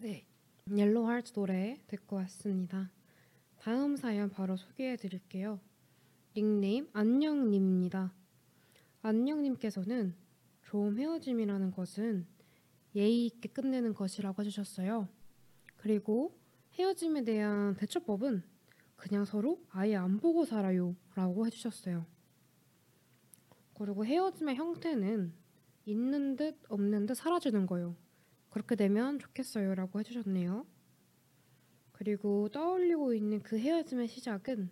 네, 0.05 0.27
옐로우 0.69 1.09
하트 1.09 1.33
노래 1.33 1.81
듣고 1.87 2.17
왔습니다. 2.17 2.90
다음 3.57 3.97
사연 3.97 4.29
바로 4.29 4.55
소개해 4.55 4.97
드릴게요. 4.97 5.59
닉네임 6.37 6.90
안녕님입니다. 6.93 8.12
안녕님께서는 9.01 10.14
좋은 10.61 10.99
헤어짐이라는 10.99 11.71
것은 11.71 12.27
예의 12.95 13.25
있게 13.25 13.49
끝내는 13.49 13.95
것이라고 13.95 14.43
해주셨어요. 14.43 15.09
그리고 15.79 16.38
헤어짐에 16.75 17.25
대한 17.25 17.75
대처법은 17.77 18.43
그냥 18.97 19.25
서로 19.25 19.64
아예 19.71 19.97
안 19.97 20.21
보고 20.21 20.45
살아요 20.45 20.95
라고 21.14 21.47
해주셨어요. 21.47 22.05
그리고 23.73 24.05
헤어짐의 24.05 24.57
형태는 24.57 25.33
있는 25.87 26.37
듯 26.37 26.59
없는 26.69 27.07
듯 27.07 27.14
사라지는 27.14 27.64
거요. 27.64 27.97
그렇게 28.55 28.77
되면 28.77 29.19
좋겠어요 29.19 29.75
라고 29.75 29.99
해주셨네요. 29.99 30.64
그리고 31.90 32.49
떠올리고 32.51 33.12
있는 33.12 33.43
그 33.43 33.59
헤어짐의 33.59 34.07
시작은 34.07 34.71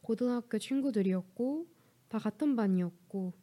고등학교 0.00 0.58
친구들이었고 0.58 1.66
다 2.08 2.18
같은 2.18 2.56
반이었고 2.56 3.34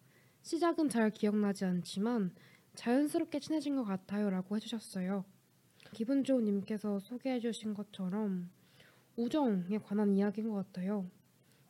시작은 0.42 0.90
잘 0.90 1.12
기억나지 1.12 1.66
않지만 1.66 2.34
자연스럽게 2.74 3.40
친해진 3.42 3.76
것 3.76 3.84
같아요 3.84 4.32
라고 4.32 4.56
해주셨어요. 4.56 5.24
기분 5.94 6.24
좋은 6.24 6.46
님께서 6.46 7.00
소개해 7.00 7.40
주신 7.40 7.76
것처럼 7.76 8.50
우정에 9.18 9.78
관한 9.78 10.16
이야기인 10.16 10.50
것 10.50 10.56
같아요. 10.56 11.08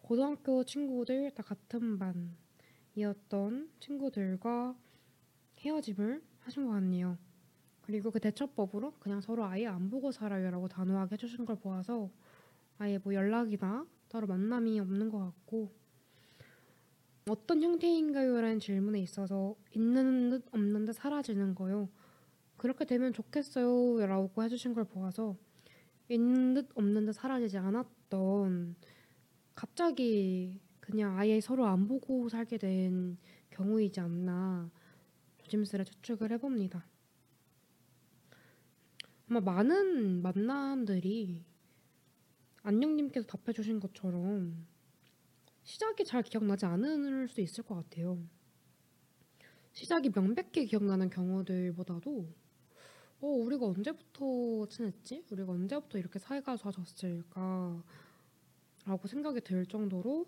고등학교 0.03 0.63
친구들 0.63 1.31
다 1.31 1.43
같은 1.43 1.99
반이었던 2.95 3.71
친구들과 3.81 4.77
헤어짐을 5.57 6.23
하신 6.39 6.65
것 6.65 6.71
같네요. 6.71 7.17
그리고 7.89 8.11
그 8.11 8.19
대처법으로 8.19 8.93
그냥 8.99 9.19
서로 9.19 9.45
아예 9.45 9.65
안 9.65 9.89
보고 9.89 10.11
살아요라고 10.11 10.67
단호하게 10.67 11.13
해주신 11.13 11.43
걸 11.43 11.55
보아서 11.55 12.11
아예 12.77 12.99
뭐 12.99 13.15
연락이나 13.15 13.83
따로 14.09 14.27
만남이 14.27 14.79
없는 14.79 15.09
것 15.09 15.17
같고 15.17 15.71
어떤 17.27 17.63
형태인가요라는 17.63 18.59
질문에 18.59 18.99
있어서 18.99 19.55
있는 19.71 20.29
듯 20.29 20.45
없는 20.51 20.85
듯 20.85 20.93
사라지는 20.93 21.55
거요. 21.55 21.89
그렇게 22.57 22.85
되면 22.85 23.11
좋겠어요라고 23.11 24.43
해주신 24.43 24.75
걸 24.75 24.83
보아서 24.83 25.35
있는 26.09 26.53
듯 26.53 26.69
없는 26.75 27.07
듯 27.07 27.13
사라지지 27.13 27.57
않았던 27.57 28.75
갑자기 29.55 30.61
그냥 30.79 31.17
아예 31.17 31.41
서로 31.41 31.65
안 31.65 31.87
보고 31.87 32.29
살게 32.29 32.59
된 32.59 33.17
경우이지 33.49 33.99
않나 33.99 34.69
조심스레 35.39 35.85
추측을 35.85 36.31
해봅니다. 36.33 36.85
아마 39.29 39.41
많은 39.41 40.23
만남들이 40.23 41.45
안녕님께서 42.63 43.27
답해주신 43.27 43.79
것처럼 43.79 44.65
시작이 45.61 46.03
잘 46.03 46.23
기억나지 46.23 46.65
않을 46.65 47.27
수 47.27 47.39
있을 47.39 47.63
것 47.63 47.75
같아요. 47.75 48.17
시작이 49.71 50.09
명백히 50.09 50.65
기억나는 50.65 51.11
경우들보다도 51.11 52.27
어, 53.21 53.27
우리가 53.27 53.67
언제부터 53.67 54.65
친했지? 54.67 55.23
우리가 55.29 55.51
언제부터 55.51 55.99
이렇게 55.99 56.17
사이가 56.17 56.57
좋아졌을까? 56.57 57.83
라고 58.85 59.07
생각이 59.07 59.41
들 59.41 59.67
정도로 59.67 60.25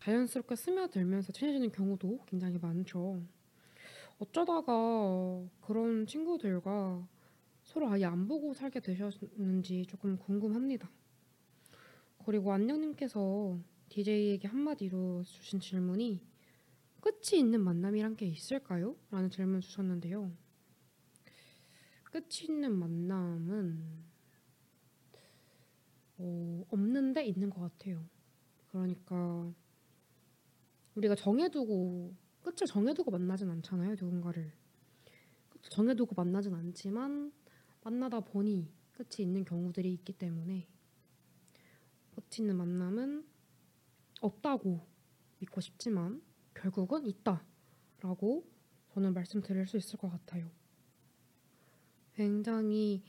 자연스럽게 0.00 0.56
스며들면서 0.56 1.32
친해지는 1.32 1.72
경우도 1.72 2.20
굉장히 2.26 2.58
많죠. 2.58 3.22
어쩌다가 4.18 5.42
그런 5.62 6.06
친구들과 6.06 7.08
서로 7.68 7.90
아예 7.90 8.06
안 8.06 8.26
보고 8.26 8.54
살게 8.54 8.80
되셨는지 8.80 9.84
조금 9.86 10.16
궁금합니다. 10.16 10.90
그리고 12.24 12.50
안녕님께서 12.50 13.58
DJ에게 13.90 14.48
한마디로 14.48 15.22
주신 15.24 15.60
질문이 15.60 16.22
끝이 17.02 17.38
있는 17.38 17.60
만남이란 17.60 18.16
게 18.16 18.24
있을까요? 18.24 18.96
라는 19.10 19.28
질문 19.28 19.60
주셨는데요. 19.60 20.32
끝이 22.04 22.46
있는 22.48 22.72
만남은 22.72 23.82
어, 26.16 26.64
없는데 26.70 27.26
있는 27.26 27.50
것 27.50 27.60
같아요. 27.60 28.02
그러니까 28.68 29.52
우리가 30.94 31.14
정해두고 31.14 32.14
끝을 32.42 32.66
정해두고 32.66 33.10
만나진 33.10 33.50
않잖아요, 33.50 33.90
누군가를. 33.90 34.52
정해두고 35.68 36.14
만나진 36.16 36.54
않지만 36.54 37.30
만나다 37.82 38.20
보니 38.20 38.72
끝이 38.92 39.20
있는 39.20 39.44
경우들이 39.44 39.92
있기 39.94 40.12
때문에 40.12 40.68
있는 42.36 42.56
만남은 42.56 43.26
없다고 44.20 44.86
믿고 45.38 45.60
싶지만 45.60 46.22
결국은 46.54 47.06
있다라고 47.06 48.44
저는 48.92 49.14
말씀드릴 49.14 49.66
수 49.66 49.76
있을 49.76 49.98
것 49.98 50.10
같아요. 50.10 50.50
굉장히 52.14 53.02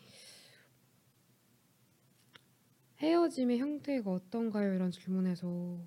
헤어짐의 2.99 3.59
형태가 3.59 4.11
어떤가요? 4.11 4.73
이런 4.73 4.91
질문에서 4.91 5.79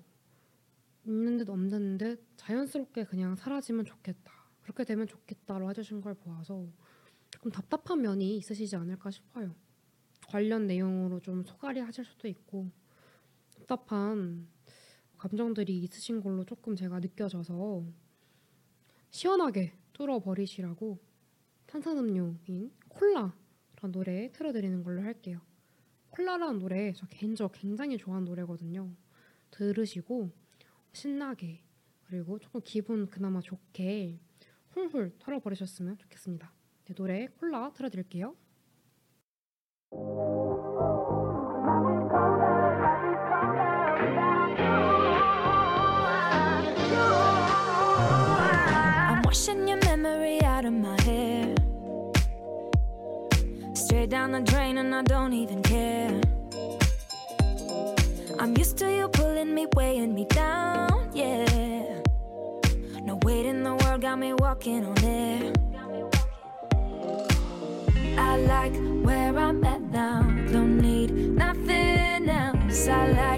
있는 1.05 1.37
듯 1.37 1.49
없는 1.49 1.97
듯 1.97 2.25
자연스럽게 2.37 3.05
그냥 3.05 3.35
사라지면 3.35 3.85
좋겠다. 3.85 4.31
그렇게 4.61 4.83
되면 4.83 5.07
좋겠다로 5.07 5.69
해주신 5.69 6.01
걸 6.01 6.15
보아서 6.15 6.67
조금 7.43 7.51
답답한 7.51 8.01
면이 8.01 8.37
있으시지 8.37 8.73
않을까 8.77 9.11
싶어요. 9.11 9.53
관련 10.29 10.65
내용으로 10.65 11.19
좀 11.19 11.43
소갈이 11.43 11.81
하실 11.81 12.05
수도 12.05 12.29
있고 12.29 12.71
답답한 13.57 14.47
감정들이 15.17 15.77
있으신 15.79 16.21
걸로 16.21 16.45
조금 16.45 16.73
제가 16.73 17.01
느껴져서 17.01 17.83
시원하게 19.09 19.73
뚫어버리시라고 19.91 20.97
탄산음료인 21.65 22.71
콜라란 22.87 23.33
노래 23.91 24.31
틀어드리는 24.31 24.81
걸로 24.81 25.01
할게요. 25.01 25.41
콜라라는 26.11 26.59
노래 26.59 26.93
저 26.93 27.05
개인적으로 27.07 27.51
굉장히 27.51 27.97
좋아하는 27.97 28.23
노래거든요. 28.23 28.89
들으시고 29.51 30.31
신나게 30.93 31.61
그리고 32.05 32.39
조금 32.39 32.61
기분 32.63 33.09
그나마 33.09 33.41
좋게 33.41 34.17
훌훌 34.69 35.13
털어버리셨으면 35.19 35.97
좋겠습니다. 35.97 36.62
네, 36.85 36.93
노래 36.95 37.27
콜라 37.39 37.71
틀어드릴게요. 37.73 38.35
I'm 49.09 49.21
washing 49.23 49.67
your 49.67 49.79
memory 49.85 50.41
out 50.43 50.65
of 50.65 50.73
my 50.73 50.99
hair. 51.03 51.55
Straight 53.73 54.09
down 54.09 54.31
the 54.33 54.41
drain, 54.41 54.77
and 54.77 54.93
I 54.93 55.03
don't 55.03 55.31
even 55.33 55.62
I 72.89 73.07
like 73.11 73.32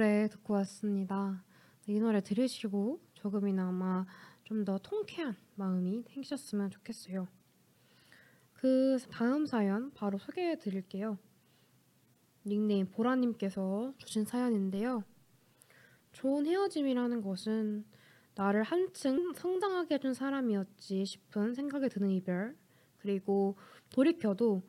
노래 0.00 0.28
듣고 0.28 0.54
왔습니다. 0.54 1.44
이 1.86 2.00
노래 2.00 2.22
들으시고 2.22 3.02
조금이나마 3.12 4.06
좀 4.44 4.64
더 4.64 4.78
통쾌한 4.78 5.36
마음이 5.56 6.04
생기셨으면 6.08 6.70
좋겠어요. 6.70 7.28
그 8.54 8.96
다음 9.10 9.44
사연 9.44 9.92
바로 9.92 10.16
소개해 10.16 10.56
드릴게요. 10.56 11.18
닉네임 12.46 12.88
보라님께서 12.88 13.92
주신 13.98 14.24
사연인데요. 14.24 15.04
좋은 16.12 16.46
헤어짐이라는 16.46 17.20
것은 17.20 17.84
나를 18.36 18.62
한층 18.62 19.34
성장하게 19.34 19.96
해준 19.96 20.14
사람이었지 20.14 21.04
싶은 21.04 21.52
생각이 21.52 21.90
드는 21.90 22.08
이별, 22.08 22.56
그리고 22.96 23.58
돌이켜도 23.90 24.62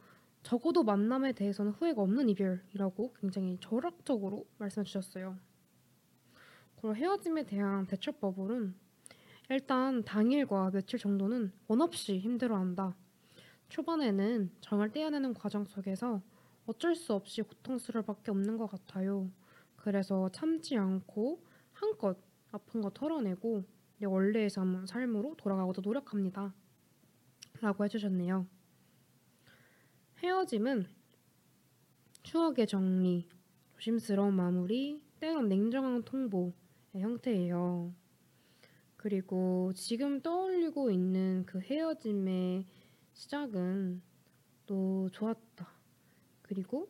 적어도 0.44 0.84
만남에 0.84 1.34
대해서는 1.34 1.72
후회가 1.74 2.02
없는 2.02 2.30
이별이라고 2.30 3.14
굉장히 3.20 3.58
절학적으로 3.62 4.46
말씀해 4.58 4.84
주셨어요. 4.86 5.38
그리고 6.76 6.96
헤어짐에 6.96 7.46
대한 7.46 7.86
대처법은 7.86 8.74
일단 9.50 10.04
당일과 10.04 10.72
며칠 10.72 10.98
정도는 10.98 11.52
원 11.68 11.82
없이 11.82 12.18
힘들어한다. 12.20 12.96
초반에는 13.70 14.52
정을 14.62 14.92
떼어내는 14.92 15.34
과정 15.34 15.66
속에서 15.66 16.22
어쩔 16.66 16.96
수 16.96 17.14
없이 17.14 17.42
고통스러울 17.42 18.06
밖에 18.06 18.32
없는 18.32 18.58
것 18.58 18.68
같아요. 18.68 19.30
그래서 19.76 20.30
참지 20.30 20.78
않고 20.78 21.44
한껏 21.74 22.18
아픈 22.52 22.82
거 22.82 22.90
털어내고 22.90 23.64
내 23.98 24.06
원래의 24.06 24.50
삶- 24.50 24.86
삶으로 24.86 25.36
돌아가고도 25.38 25.82
노력합니다. 25.82 26.54
라고 27.62 27.84
해주셨네요. 27.86 28.48
헤어짐은 30.24 30.86
추억의 32.22 32.68
정리, 32.68 33.28
조심스러운 33.74 34.36
마무리, 34.36 35.02
때론 35.20 35.50
냉정한 35.50 36.04
통보의 36.04 36.54
형태예요. 36.94 37.92
그리고 38.98 39.74
지금 39.74 40.22
떠올리고 40.22 40.92
있는 40.92 41.44
그 41.48 41.60
헤어짐의 41.60 42.68
시작은 43.14 44.04
또 44.68 45.10
좋았다. 45.12 45.68
그리고 46.44 46.88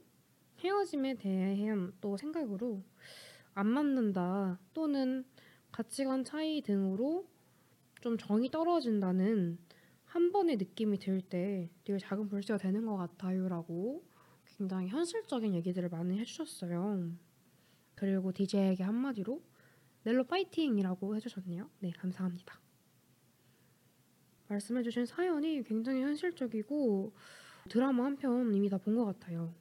헤어짐에 0.60 1.14
대한 1.16 1.94
또 2.02 2.18
생각으로 2.18 2.84
안 3.54 3.68
맞는다 3.68 4.60
또는 4.74 5.24
가치관 5.72 6.26
차이 6.26 6.62
등으로 6.62 7.26
좀 8.02 8.18
정이 8.18 8.52
떨어진다는 8.52 9.58
한 10.12 10.32
번의 10.34 10.58
느낌이 10.58 11.00
들 11.00 11.22
때 11.22 11.70
되게 11.86 11.98
작은 11.98 12.28
불씨가 12.28 12.58
되는 12.58 12.86
것 12.86 12.98
같아요라고 12.98 14.04
굉장히 14.58 14.90
현실적인 14.90 15.54
얘기들을 15.54 15.88
많이 15.90 16.20
해주셨어요. 16.20 17.12
그리고 17.96 18.34
DJ에게 18.34 18.84
한마디로 18.84 19.42
넬로 20.04 20.26
파이팅이라고 20.26 21.16
해주셨네요. 21.16 21.70
네, 21.80 21.92
감사합니다. 21.92 22.60
말씀해주신 24.50 25.06
사연이 25.06 25.64
굉장히 25.64 26.02
현실적이고 26.02 27.14
드라마 27.70 28.04
한 28.04 28.18
편 28.18 28.54
이미 28.54 28.70
다 28.70 28.78
본 28.78 28.96
것 28.98 29.06
같아요. 29.06 29.54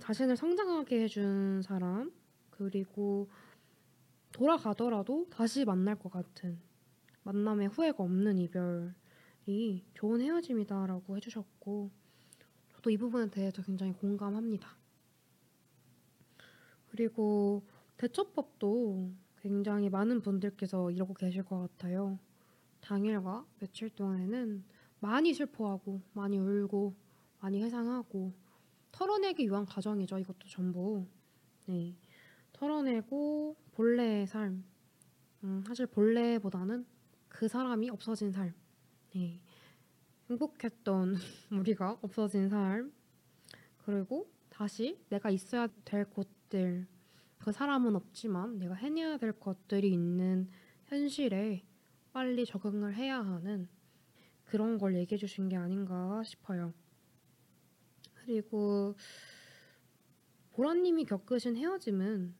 자신을 0.00 0.36
성장하게 0.36 1.02
해준 1.04 1.62
사람 1.62 2.12
그리고 2.50 3.30
돌아가더라도 4.32 5.26
다시 5.30 5.64
만날 5.64 5.94
것 5.98 6.10
같은 6.12 6.60
만남에 7.22 7.66
후회가 7.66 8.02
없는 8.02 8.36
이별 8.38 8.94
이 9.46 9.82
좋은 9.94 10.20
헤어짐이다라고 10.20 11.16
해주셨고 11.16 11.90
저도 12.70 12.90
이 12.90 12.96
부분에 12.96 13.30
대해서 13.30 13.62
굉장히 13.62 13.92
공감합니다. 13.92 14.76
그리고 16.88 17.62
대처법도 17.96 19.12
굉장히 19.40 19.90
많은 19.90 20.22
분들께서 20.22 20.90
이러고 20.90 21.14
계실 21.14 21.42
것 21.42 21.58
같아요. 21.58 22.18
당일과 22.80 23.46
며칠 23.58 23.90
동안에는 23.90 24.64
많이 25.00 25.34
슬퍼하고 25.34 26.00
많이 26.12 26.38
울고 26.38 26.94
많이 27.40 27.62
회상하고 27.62 28.32
털어내기 28.92 29.44
위한 29.44 29.66
과정이죠. 29.66 30.18
이것도 30.18 30.48
전부 30.48 31.06
네 31.66 31.94
털어내고 32.52 33.56
본래의 33.72 34.26
삶 34.26 34.64
음, 35.42 35.62
사실 35.66 35.86
본래보다는 35.86 36.86
그 37.28 37.48
사람이 37.48 37.90
없어진 37.90 38.32
삶 38.32 38.54
네. 39.14 39.40
행복했던 40.28 41.14
우리가 41.52 41.98
없어진 42.02 42.48
삶 42.48 42.92
그리고 43.84 44.28
다시 44.48 44.98
내가 45.08 45.30
있어야 45.30 45.68
될 45.84 46.04
곳들 46.04 46.88
그 47.38 47.52
사람은 47.52 47.94
없지만 47.94 48.58
내가 48.58 48.74
해내야 48.74 49.18
될 49.18 49.38
것들이 49.38 49.92
있는 49.92 50.50
현실에 50.86 51.62
빨리 52.12 52.44
적응을 52.44 52.96
해야 52.96 53.20
하는 53.20 53.68
그런 54.42 54.78
걸 54.78 54.96
얘기해 54.96 55.16
주신 55.16 55.48
게 55.48 55.54
아닌가 55.54 56.20
싶어요. 56.24 56.74
그리고 58.14 58.96
보라님이 60.54 61.04
겪으신 61.04 61.56
헤어짐은 61.56 62.34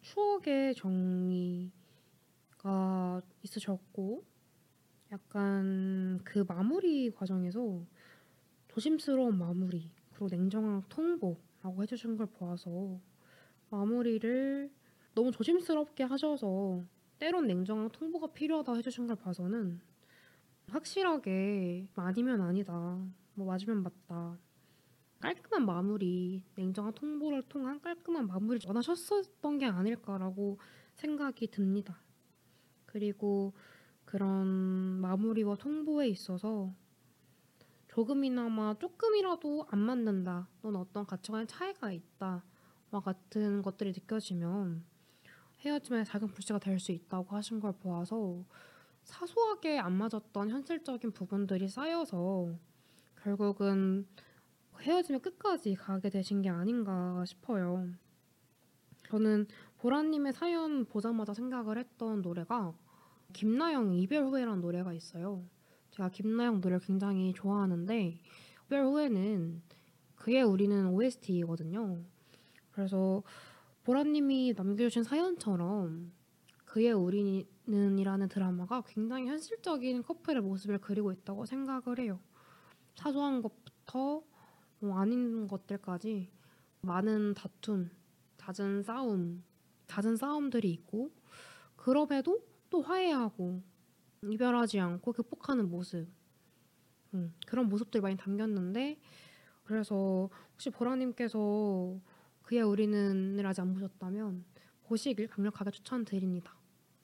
추억의 0.00 0.74
정리가 0.74 1.70
있으셨고 3.42 4.35
약간 5.16 6.20
그 6.24 6.44
마무리 6.46 7.10
과정에서 7.10 7.82
조심스러운 8.68 9.38
마무리 9.38 9.90
그리고 10.10 10.28
냉정한 10.28 10.82
통보라고 10.90 11.82
해주신 11.82 12.18
걸 12.18 12.26
보아서 12.26 13.00
마무리를 13.70 14.70
너무 15.14 15.32
조심스럽게 15.32 16.04
하셔서 16.04 16.84
때론 17.18 17.46
냉정한 17.46 17.88
통보가 17.88 18.34
필요하다 18.34 18.74
해주신 18.74 19.06
걸 19.06 19.16
봐서는 19.16 19.80
확실하게 20.68 21.88
아니면 21.94 22.42
아니다 22.42 23.02
뭐 23.34 23.46
맞으면 23.46 23.82
맞다 23.82 24.38
깔끔한 25.20 25.64
마무리 25.64 26.42
냉정한 26.56 26.92
통보를 26.92 27.42
통한 27.44 27.80
깔끔한 27.80 28.26
마무리를 28.26 28.68
원하셨었던 28.68 29.56
게 29.56 29.64
아닐까라고 29.64 30.58
생각이 30.94 31.46
듭니다. 31.46 31.98
그리고 32.84 33.54
그런 34.06 34.46
마무리와 34.46 35.56
통보에 35.56 36.08
있어서 36.08 36.72
조금이나마 37.88 38.74
조금이라도 38.78 39.66
안 39.70 39.78
맞는다 39.80 40.48
또는 40.62 40.80
어떤 40.80 41.04
가치관의 41.06 41.46
차이가 41.46 41.92
있다 41.92 42.44
같은 43.04 43.60
것들이 43.60 43.92
느껴지면 43.92 44.82
헤어짐의 45.60 46.06
작은 46.06 46.28
불씨가 46.28 46.58
될 46.58 46.78
수 46.78 46.92
있다고 46.92 47.36
하신 47.36 47.60
걸 47.60 47.72
보아서 47.72 48.42
사소하게 49.02 49.78
안 49.78 49.92
맞았던 49.92 50.50
현실적인 50.50 51.12
부분들이 51.12 51.68
쌓여서 51.68 52.54
결국은 53.22 54.06
헤어짐의 54.80 55.20
끝까지 55.20 55.74
가게 55.74 56.10
되신 56.10 56.42
게 56.42 56.48
아닌가 56.48 57.24
싶어요. 57.26 57.88
저는 59.08 59.46
보라님의 59.78 60.32
사연 60.32 60.84
보자마자 60.84 61.34
생각을 61.34 61.78
했던 61.78 62.22
노래가 62.22 62.74
김나영 63.36 63.92
이별 63.92 64.24
후회라는 64.24 64.62
노래가 64.62 64.94
있어요. 64.94 65.44
제가 65.90 66.08
김나영 66.08 66.62
노래를 66.62 66.80
굉장히 66.80 67.34
좋아하는데 67.34 68.18
이별 68.64 68.84
후회는 68.86 69.62
그의 70.14 70.42
우리는 70.42 70.86
OST이거든요. 70.86 72.02
그래서 72.70 73.22
보라님이 73.84 74.54
남겨주신 74.56 75.02
사연처럼 75.02 76.12
그의 76.64 76.92
우리는이라는 76.92 78.28
드라마가 78.28 78.82
굉장히 78.86 79.26
현실적인 79.26 80.02
커플의 80.02 80.40
모습을 80.40 80.78
그리고 80.78 81.12
있다고 81.12 81.44
생각을 81.44 81.98
해요. 81.98 82.18
사소한 82.94 83.42
것부터 83.42 84.22
뭐 84.78 84.98
아닌 84.98 85.46
것들까지 85.46 86.30
많은 86.80 87.34
다툼, 87.34 87.90
잦은 88.38 88.82
싸움, 88.82 89.44
잦은 89.88 90.16
싸움들이 90.16 90.70
있고 90.70 91.10
그럼에도 91.76 92.55
또 92.70 92.82
화해하고 92.82 93.62
이별하지 94.22 94.80
않고 94.80 95.12
극복하는 95.12 95.70
모습 95.70 96.08
음, 97.14 97.34
그런 97.46 97.68
모습들이 97.68 98.00
많이 98.00 98.16
담겼는데 98.16 98.98
그래서 99.64 100.28
혹시 100.52 100.70
보라님께서 100.70 101.98
그의 102.42 102.62
우리는을 102.62 103.44
아직 103.46 103.60
안 103.62 103.72
보셨다면 103.74 104.44
보시길 104.84 105.26
강력하게 105.26 105.72
추천드립니다. 105.72 106.54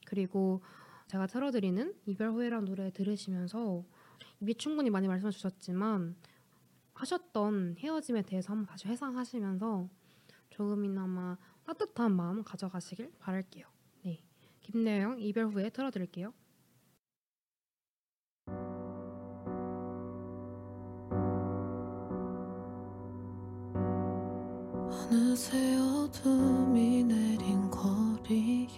그리고 0.06 0.62
제가 1.08 1.26
틀어드리는 1.26 1.94
이별 2.06 2.30
후회란 2.30 2.64
노래 2.64 2.90
들으시면서 2.90 3.84
이미 4.40 4.54
충분히 4.54 4.90
많이 4.90 5.08
말씀해 5.08 5.30
주셨지만 5.30 6.16
하셨던 6.94 7.76
헤어짐에 7.78 8.22
대해서 8.22 8.52
한번 8.52 8.66
다시 8.66 8.86
회상하시면서 8.88 9.88
조금이나마 10.50 11.36
따뜻한 11.64 12.14
마음 12.14 12.44
가져가시길 12.44 13.12
바랄게요. 13.18 13.71
네, 14.62 14.64
김내영 14.70 15.20
이별 15.20 15.46
후에 15.46 15.70
틀어드릴게요. 15.70 16.32
어느새 24.88 25.76
어둠이 25.76 27.04
내린 27.04 27.70
거리에 27.70 28.68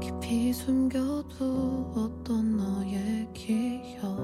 깊이 0.00 0.52
숨겨두었던 0.52 2.56
너의 2.56 3.28
기억 3.32 4.16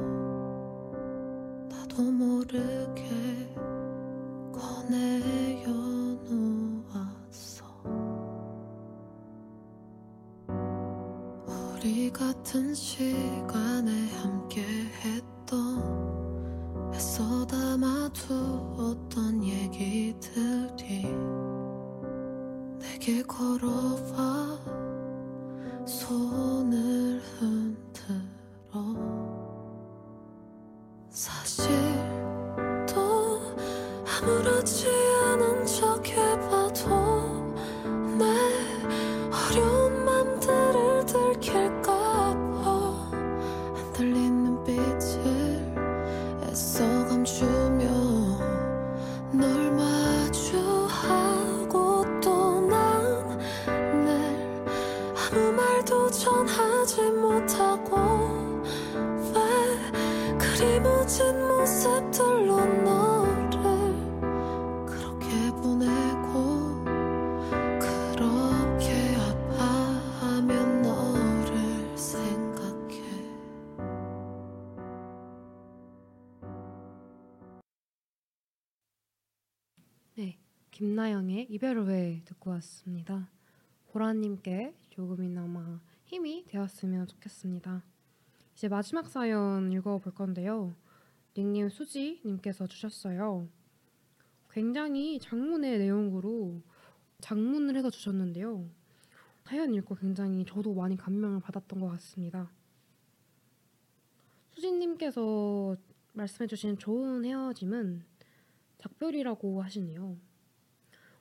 나도 1.69 2.03
모르게 2.03 3.55
꺼내어 4.53 5.96
같은 12.17 12.75
시간에 12.75 14.09
함께 14.23 14.63
했던 15.05 16.91
애써 16.95 17.45
담아두었던 17.47 19.45
얘기들이 19.45 21.03
내게 22.79 23.23
걸어와 23.23 24.59
손 25.85 26.46
이별 81.57 81.79
후에 81.79 82.21
듣고 82.27 82.51
왔습니다. 82.51 83.31
보라님께 83.89 84.75
조금이나마 84.91 85.81
힘이 86.05 86.45
되었으면 86.45 87.07
좋겠습니다. 87.07 87.83
이제 88.55 88.69
마지막 88.69 89.09
사연 89.09 89.73
읽어볼 89.73 90.13
건데요. 90.13 90.77
닉님 91.35 91.71
수지님께서 91.71 92.67
주셨어요. 92.67 93.49
굉장히 94.51 95.19
장문의 95.19 95.79
내용으로 95.79 96.61
장문을 97.23 97.75
해서 97.75 97.89
주셨는데요. 97.89 98.69
사연 99.45 99.75
읽고 99.75 99.95
굉장히 99.95 100.45
저도 100.45 100.75
많이 100.75 100.95
감명을 100.95 101.41
받았던 101.41 101.81
것 101.81 101.89
같습니다. 101.93 102.53
수지님께서 104.51 105.75
말씀해주신 106.13 106.77
좋은 106.77 107.25
헤어짐은 107.25 108.05
작별이라고 108.77 109.63
하시네요. 109.63 110.26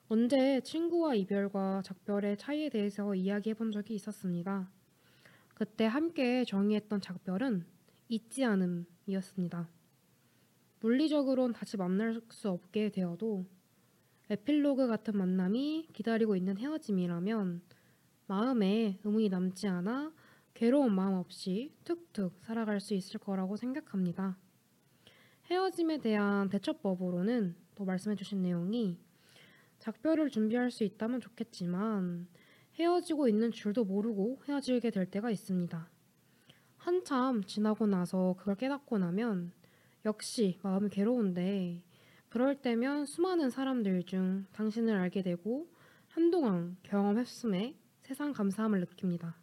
언제 0.08 0.62
친구와 0.62 1.16
이별과 1.16 1.82
작별의 1.84 2.38
차이에 2.38 2.70
대해서 2.70 3.16
이야기해 3.16 3.56
본 3.56 3.72
적이 3.72 3.96
있었습니다. 3.96 4.70
그때 5.56 5.86
함께 5.86 6.46
정의했던 6.46 7.02
작별은 7.02 7.66
잊지 8.10 8.46
않음이었습니다. 8.46 9.68
물리적으론 10.82 11.54
다시 11.54 11.78
만날 11.78 12.22
수 12.30 12.50
없게 12.50 12.90
되어도 12.90 13.48
에필로그 14.30 14.86
같은 14.86 15.18
만남이 15.18 15.88
기다리고 15.92 16.36
있는 16.36 16.60
헤어짐이라면 16.60 17.64
마음에 18.28 19.00
의문이 19.04 19.30
남지 19.30 19.68
않아 19.68 20.14
괴로운 20.54 20.94
마음 20.94 21.16
없이 21.16 21.74
툭툭 21.84 22.38
살아갈 22.44 22.80
수 22.80 22.94
있을 22.94 23.20
거라고 23.20 23.58
생각합니다. 23.58 24.38
헤어짐에 25.50 25.98
대한 25.98 26.50
대처법으로는 26.50 27.56
또 27.74 27.86
말씀해 27.86 28.16
주신 28.16 28.44
내용이 28.44 29.00
작별을 29.80 30.30
준비할 30.30 30.72
수 30.72 30.84
있다면 30.84 31.22
좋겠지만 31.22 32.28
헤어지고 32.76 33.28
있는 33.28 33.52
줄도 33.52 33.86
모르고 33.86 34.42
헤어지게 34.48 34.90
될 34.90 35.06
때가 35.06 35.32
있습니다. 35.32 35.90
한참 36.78 37.44
지나고 37.44 37.88
나서 37.88 38.36
그걸 38.38 38.56
깨닫고 38.56 38.98
나면 38.98 39.52
역시 40.06 40.60
마음이 40.62 40.90
괴로운데 40.90 41.84
그럴 42.30 42.62
때면 42.62 43.06
수많은 43.06 43.50
사람들 43.50 44.04
중 44.04 44.46
당신을 44.52 44.96
알게 44.96 45.24
되고 45.24 45.68
한동안 46.10 46.78
경험했음에 46.84 47.76
세상 48.04 48.34
감사함을 48.34 48.82
느낍니다. 48.82 49.36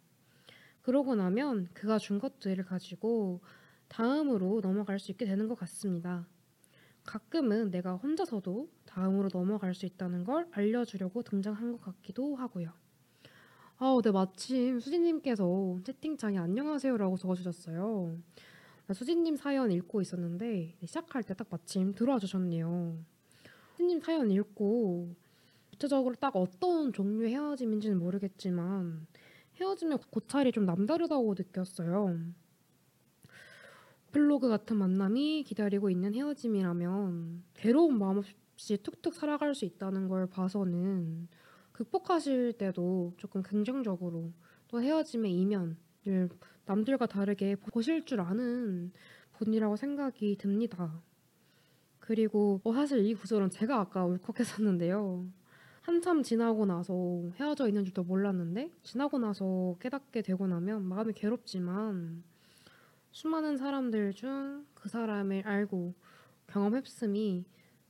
그러고 0.81 1.15
나면 1.15 1.69
그가 1.73 1.97
준 1.97 2.19
것들을 2.19 2.63
가지고 2.65 3.41
다음으로 3.87 4.61
넘어갈 4.61 4.99
수 4.99 5.11
있게 5.11 5.25
되는 5.25 5.47
것 5.47 5.55
같습니다. 5.59 6.27
가끔은 7.05 7.69
내가 7.71 7.95
혼자서도 7.95 8.69
다음으로 8.85 9.29
넘어갈 9.31 9.73
수 9.73 9.85
있다는 9.85 10.23
걸 10.23 10.47
알려주려고 10.51 11.21
등장한 11.23 11.73
것 11.73 11.81
같기도 11.81 12.35
하고요. 12.35 12.71
아, 13.77 13.99
네, 14.03 14.11
마침 14.11 14.79
수진님께서 14.79 15.79
채팅창에 15.83 16.37
안녕하세요라고 16.37 17.17
적어주셨어요. 17.17 18.17
나 18.87 18.93
수진님 18.93 19.35
사연 19.35 19.71
읽고 19.71 20.01
있었는데 20.01 20.75
시작할 20.85 21.23
때 21.23 21.33
딱 21.33 21.47
마침 21.49 21.93
들어와 21.93 22.19
주셨네요. 22.19 22.97
수진님 23.71 23.99
사연 24.01 24.29
읽고 24.31 25.15
구체적으로 25.71 26.15
딱 26.15 26.35
어떤 26.35 26.93
종류의 26.93 27.33
헤어짐인지는 27.33 27.97
모르겠지만 27.99 29.07
헤어짐의 29.59 29.99
고찰이 30.11 30.51
좀 30.51 30.65
남다르다고 30.65 31.33
느꼈어요. 31.37 32.17
플로그 34.13 34.47
같은 34.47 34.77
만남이 34.77 35.43
기다리고 35.43 35.89
있는 35.89 36.13
헤어짐이라면 36.13 37.43
괴로운 37.55 37.97
마음 37.97 38.19
없이 38.19 38.77
툭툭 38.77 39.15
살아갈 39.15 39.55
수 39.55 39.65
있다는 39.65 40.07
걸 40.07 40.27
봐서는 40.27 41.27
극복하실 41.71 42.53
때도 42.53 43.15
조금 43.17 43.41
긍정적으로 43.41 44.31
또 44.67 44.81
헤어짐의 44.81 45.35
이면을 45.35 46.29
남들과 46.65 47.07
다르게 47.07 47.55
보실 47.55 48.05
줄 48.05 48.21
아는 48.21 48.93
분이라고 49.33 49.75
생각이 49.75 50.37
듭니다. 50.37 51.01
그리고 51.97 52.61
뭐 52.63 52.71
사실 52.75 53.03
이 53.03 53.15
구절은 53.15 53.49
제가 53.49 53.79
아까 53.79 54.05
울컥했었는데요. 54.05 55.25
한참 55.81 56.21
지나고 56.21 56.67
나서 56.67 56.93
헤어져 57.37 57.67
있는 57.67 57.83
줄도 57.83 58.03
몰랐는데 58.03 58.71
지나고 58.83 59.17
나서 59.17 59.75
깨닫게 59.79 60.21
되고 60.21 60.45
나면 60.45 60.83
마음이 60.83 61.13
괴롭지만 61.13 62.23
수많은 63.13 63.57
사람들 63.57 64.13
중 64.13 64.73
그 64.83 64.89
사람을 64.89 65.47
알고 65.47 65.93
경험했음이 66.47 67.45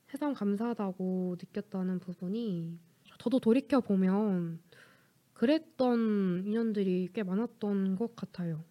세상 0.06 0.34
감사하다고 0.34 1.38
느꼈다는 1.40 2.00
부분이 2.00 2.78
저도 3.18 3.40
돌이켜 3.40 3.82
보면 3.82 4.60
그랬던 5.34 6.44
인연들이 6.46 7.10
꽤 7.14 7.24
많았던 7.24 7.96
것 7.96 8.16
같아요. 8.16 8.64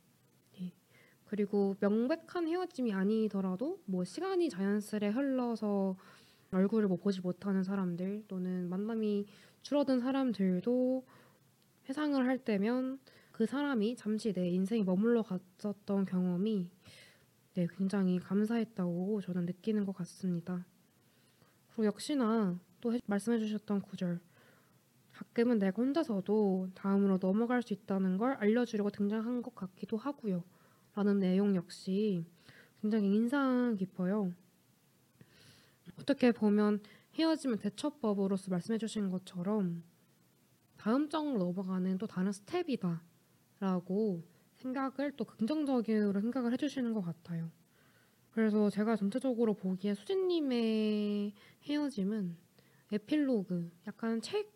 네. 0.57 0.73
그리고 1.25 1.75
명백한 1.81 2.47
헤어짐이 2.47 2.93
아니더라도 2.93 3.83
뭐 3.87 4.05
시간이 4.05 4.49
자연스레 4.51 5.09
흘러서 5.09 5.97
얼굴을 6.53 6.87
뭐 6.87 6.97
보지 6.97 7.23
못하는 7.23 7.65
사람들 7.65 8.27
또는 8.29 8.69
만남이 8.69 9.27
줄어든 9.63 9.99
사람들도 9.99 11.05
회상을 11.89 12.25
할 12.25 12.39
때면 12.39 13.01
그 13.43 13.47
사람이 13.47 13.97
잠시 13.97 14.33
내 14.33 14.49
인생에 14.51 14.85
머물러 14.85 15.25
갔었던 15.25 16.05
경험이 16.05 16.71
네, 17.55 17.67
굉장히 17.77 18.21
감사했다고 18.21 19.21
저는 19.21 19.47
느끼는 19.47 19.85
것 19.85 19.97
같습니다. 19.97 20.65
그리고 21.71 21.87
역시나 21.87 22.61
또 22.81 22.95
해- 22.95 23.01
말씀해 23.05 23.41
주셨던 23.41 23.81
구절 23.81 24.21
가끔은 25.11 25.59
내가 25.59 25.83
혼자서도 25.83 26.69
다음으로 26.77 27.19
넘어갈 27.19 27.65
수 27.65 27.73
있다는 27.73 28.17
걸 28.17 28.35
알려주려고 28.35 28.91
등장한 28.91 29.43
것 29.43 29.57
같기도 29.57 29.97
하고요. 29.97 30.45
라는 30.95 31.19
내용 31.19 31.57
역시 31.57 32.25
굉장히 32.81 33.13
인상 33.13 33.75
깊어요. 33.77 34.33
어떻게 35.99 36.31
보면 36.31 36.79
헤어짐의 37.15 37.59
대처법으로서 37.59 38.53
말씀해 38.53 38.79
주신 38.79 39.11
것처럼 39.11 39.83
다음 40.77 41.09
장으로 41.09 41.41
넘어가는 41.41 41.99
또 41.99 42.07
다른 42.07 42.31
스텝이다 42.31 43.03
라고 43.63 44.25
생각을 44.57 45.13
또 45.17 45.25
긍정적으로 45.25 46.21
생각을 46.21 46.53
해주시는 46.53 46.95
것 46.95 47.01
같아요. 47.01 47.49
그래서 48.33 48.69
제가 48.71 48.97
전체적으로 48.97 49.55
보기에 49.55 49.95
수진님의 49.95 51.33
헤어짐은 51.63 52.37
에필로그, 52.91 53.71
약간 53.87 54.21
책, 54.21 54.53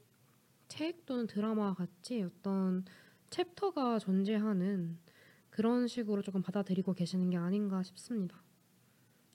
책 0.66 1.06
또는 1.06 1.28
드라마 1.28 1.72
같이 1.72 2.20
어떤 2.20 2.84
챕터가 3.30 4.00
존재하는 4.00 4.98
그런 5.50 5.86
식으로 5.86 6.20
조금 6.20 6.42
받아들이고 6.42 6.92
계시는 6.92 7.30
게 7.30 7.36
아닌가 7.36 7.84
싶습니다. 7.84 8.42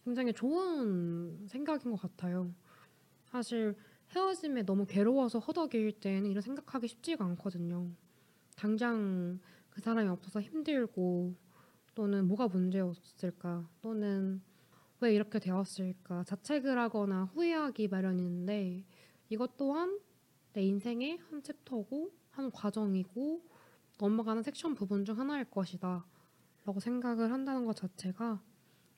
굉장히 0.04 0.34
좋은 0.34 1.48
생각인 1.48 1.92
것 1.92 2.02
같아요. 2.02 2.54
사실 3.24 3.78
헤어짐에 4.10 4.64
너무 4.64 4.86
괴로워서 4.86 5.40
허덕일 5.40 5.94
때는 6.02 6.30
이런 6.30 6.42
생각하기 6.42 6.90
쉽지가 6.90 7.24
않거든요. 7.24 7.90
당장 8.58 9.40
그 9.72 9.82
사람이 9.82 10.08
없어서 10.10 10.42
힘들고 10.42 11.36
또는 11.96 12.28
뭐가 12.28 12.48
문제였을까 12.48 13.68
또는 13.82 14.42
왜 15.00 15.16
이렇게 15.16 15.40
되었을까 15.40 16.24
자책을 16.26 16.78
하거나 16.78 17.26
후회하기 17.34 17.88
마련인데 17.88 18.86
이것 19.30 19.58
또한 19.58 20.00
내 20.54 20.62
인생의 20.62 21.18
한 21.18 21.42
챕터고 21.42 22.12
한 22.30 22.52
과정이고 22.52 23.42
넘어가는 24.00 24.44
섹션 24.44 24.76
부분 24.76 25.06
중 25.06 25.20
하나일 25.20 25.46
것이다 25.46 26.06
라고 26.66 26.80
생각을 26.80 27.32
한다는 27.32 27.66
것 27.66 27.76
자체가 27.76 28.42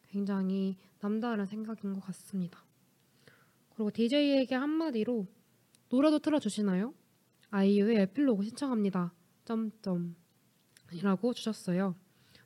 굉장히 0.03 0.77
남다른 0.99 1.45
생각인 1.45 1.93
것 1.93 2.01
같습니다. 2.01 2.63
그리고 3.75 3.91
DJ에게 3.91 4.53
한마디로 4.55 5.27
노래도 5.89 6.19
틀어주시나요? 6.19 6.93
아이유의 7.49 7.97
에필로그 8.01 8.43
신청합니다. 8.43 9.13
점점 9.45 10.15
이라고 10.93 11.33
주셨어요. 11.33 11.95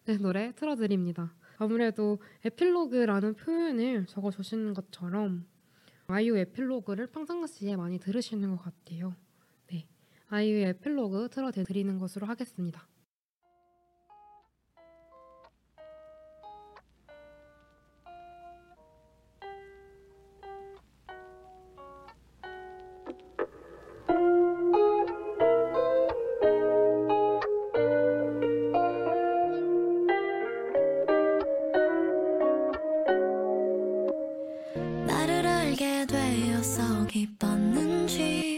네, 0.06 0.18
노래 0.18 0.54
틀어드립니다. 0.56 1.34
아무래도 1.58 2.20
에필로그라는 2.46 3.34
표현을 3.36 4.06
적어 4.06 4.32
주시는 4.32 4.74
것처럼 4.74 5.46
아이유 6.08 6.38
에필로그를 6.38 7.08
평상시에 7.08 7.76
많이 7.76 8.00
들으시는 8.00 8.56
것 8.56 8.64
같아요. 8.64 9.16
네, 9.70 9.86
아이유의 10.30 10.66
에필로그 10.68 11.30
틀어드리는 11.30 11.98
것으로 12.00 12.28
하겠습니다. 12.28 12.88
알게 35.78 36.08
되어서 36.08 37.06
기뻤는지 37.06 38.57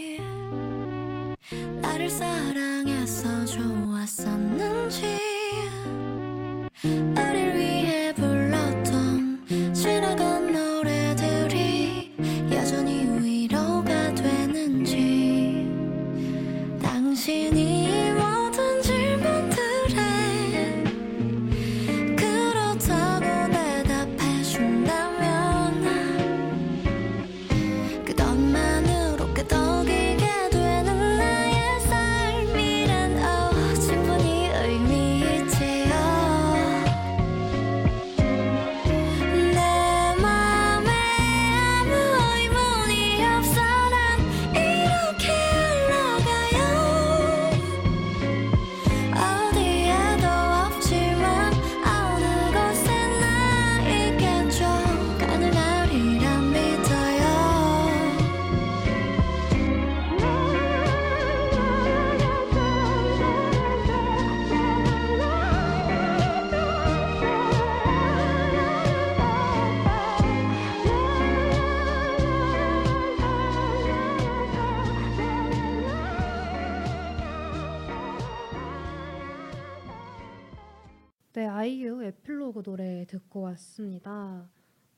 그 82.60 82.62
노래 82.62 83.06
듣고 83.06 83.40
왔습니다. 83.40 84.46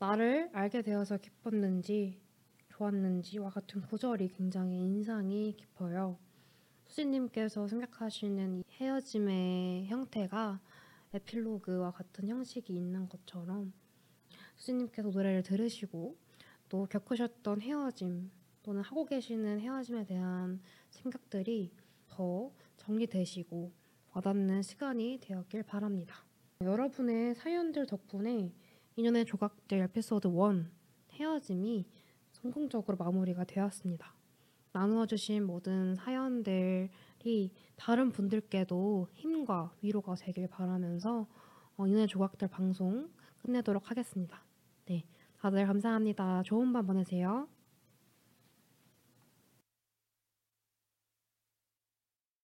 나를 0.01 0.51
알게 0.53 0.83
되어서 0.83 1.17
기뻤는지 1.17 2.21
좋았는지와 2.71 3.51
같은 3.51 3.83
구절이 3.83 4.31
굉장히 4.31 4.81
인상이 4.81 5.55
깊어요. 5.57 6.19
수진님께서 6.89 7.69
생각하시는 7.69 8.59
이 8.59 8.65
헤어짐의 8.81 9.87
형태가 9.87 10.61
에필로그와 11.15 11.93
같은 11.93 12.27
형식이 12.27 12.75
있는 12.75 13.09
것처럼 13.09 13.73
수진님께서 14.57 15.11
노래를 15.11 15.45
들으시고 15.45 16.17
또 16.69 16.87
겪으셨던 16.87 17.61
헤어짐 17.61 18.29
또는 18.65 18.83
하고 18.83 19.05
계시는 19.05 19.61
헤어짐에 19.61 20.07
대한 20.07 20.61
생각들이 20.91 21.71
더 22.09 22.51
정리되시고 22.79 23.71
와닿는 24.15 24.63
시간이 24.63 25.21
되었길 25.23 25.63
바랍니다. 25.63 26.32
여러분의 26.65 27.35
사연들 27.35 27.87
덕분에 27.87 28.53
인연의 28.97 29.25
조각들 29.25 29.79
에피소드 29.79 30.29
1 30.29 30.71
헤어짐이 31.13 31.87
성공적으로 32.33 32.97
마무리가 32.97 33.45
되었습니다. 33.45 34.15
나누어주신 34.73 35.45
모든 35.45 35.95
사연들이 35.95 37.53
다른 37.77 38.11
분들께도 38.11 39.09
힘과 39.13 39.75
위로가 39.83 40.15
되길 40.15 40.49
바라면서 40.49 41.27
어, 41.77 41.87
인의 41.87 42.07
조각들 42.07 42.49
방송 42.49 43.11
끝내도록 43.43 43.91
하겠습니다. 43.91 44.43
네, 44.87 45.05
다들 45.39 45.67
감사합니다. 45.67 46.43
좋은 46.45 46.73
밤 46.73 46.87
보내세요. 46.87 47.49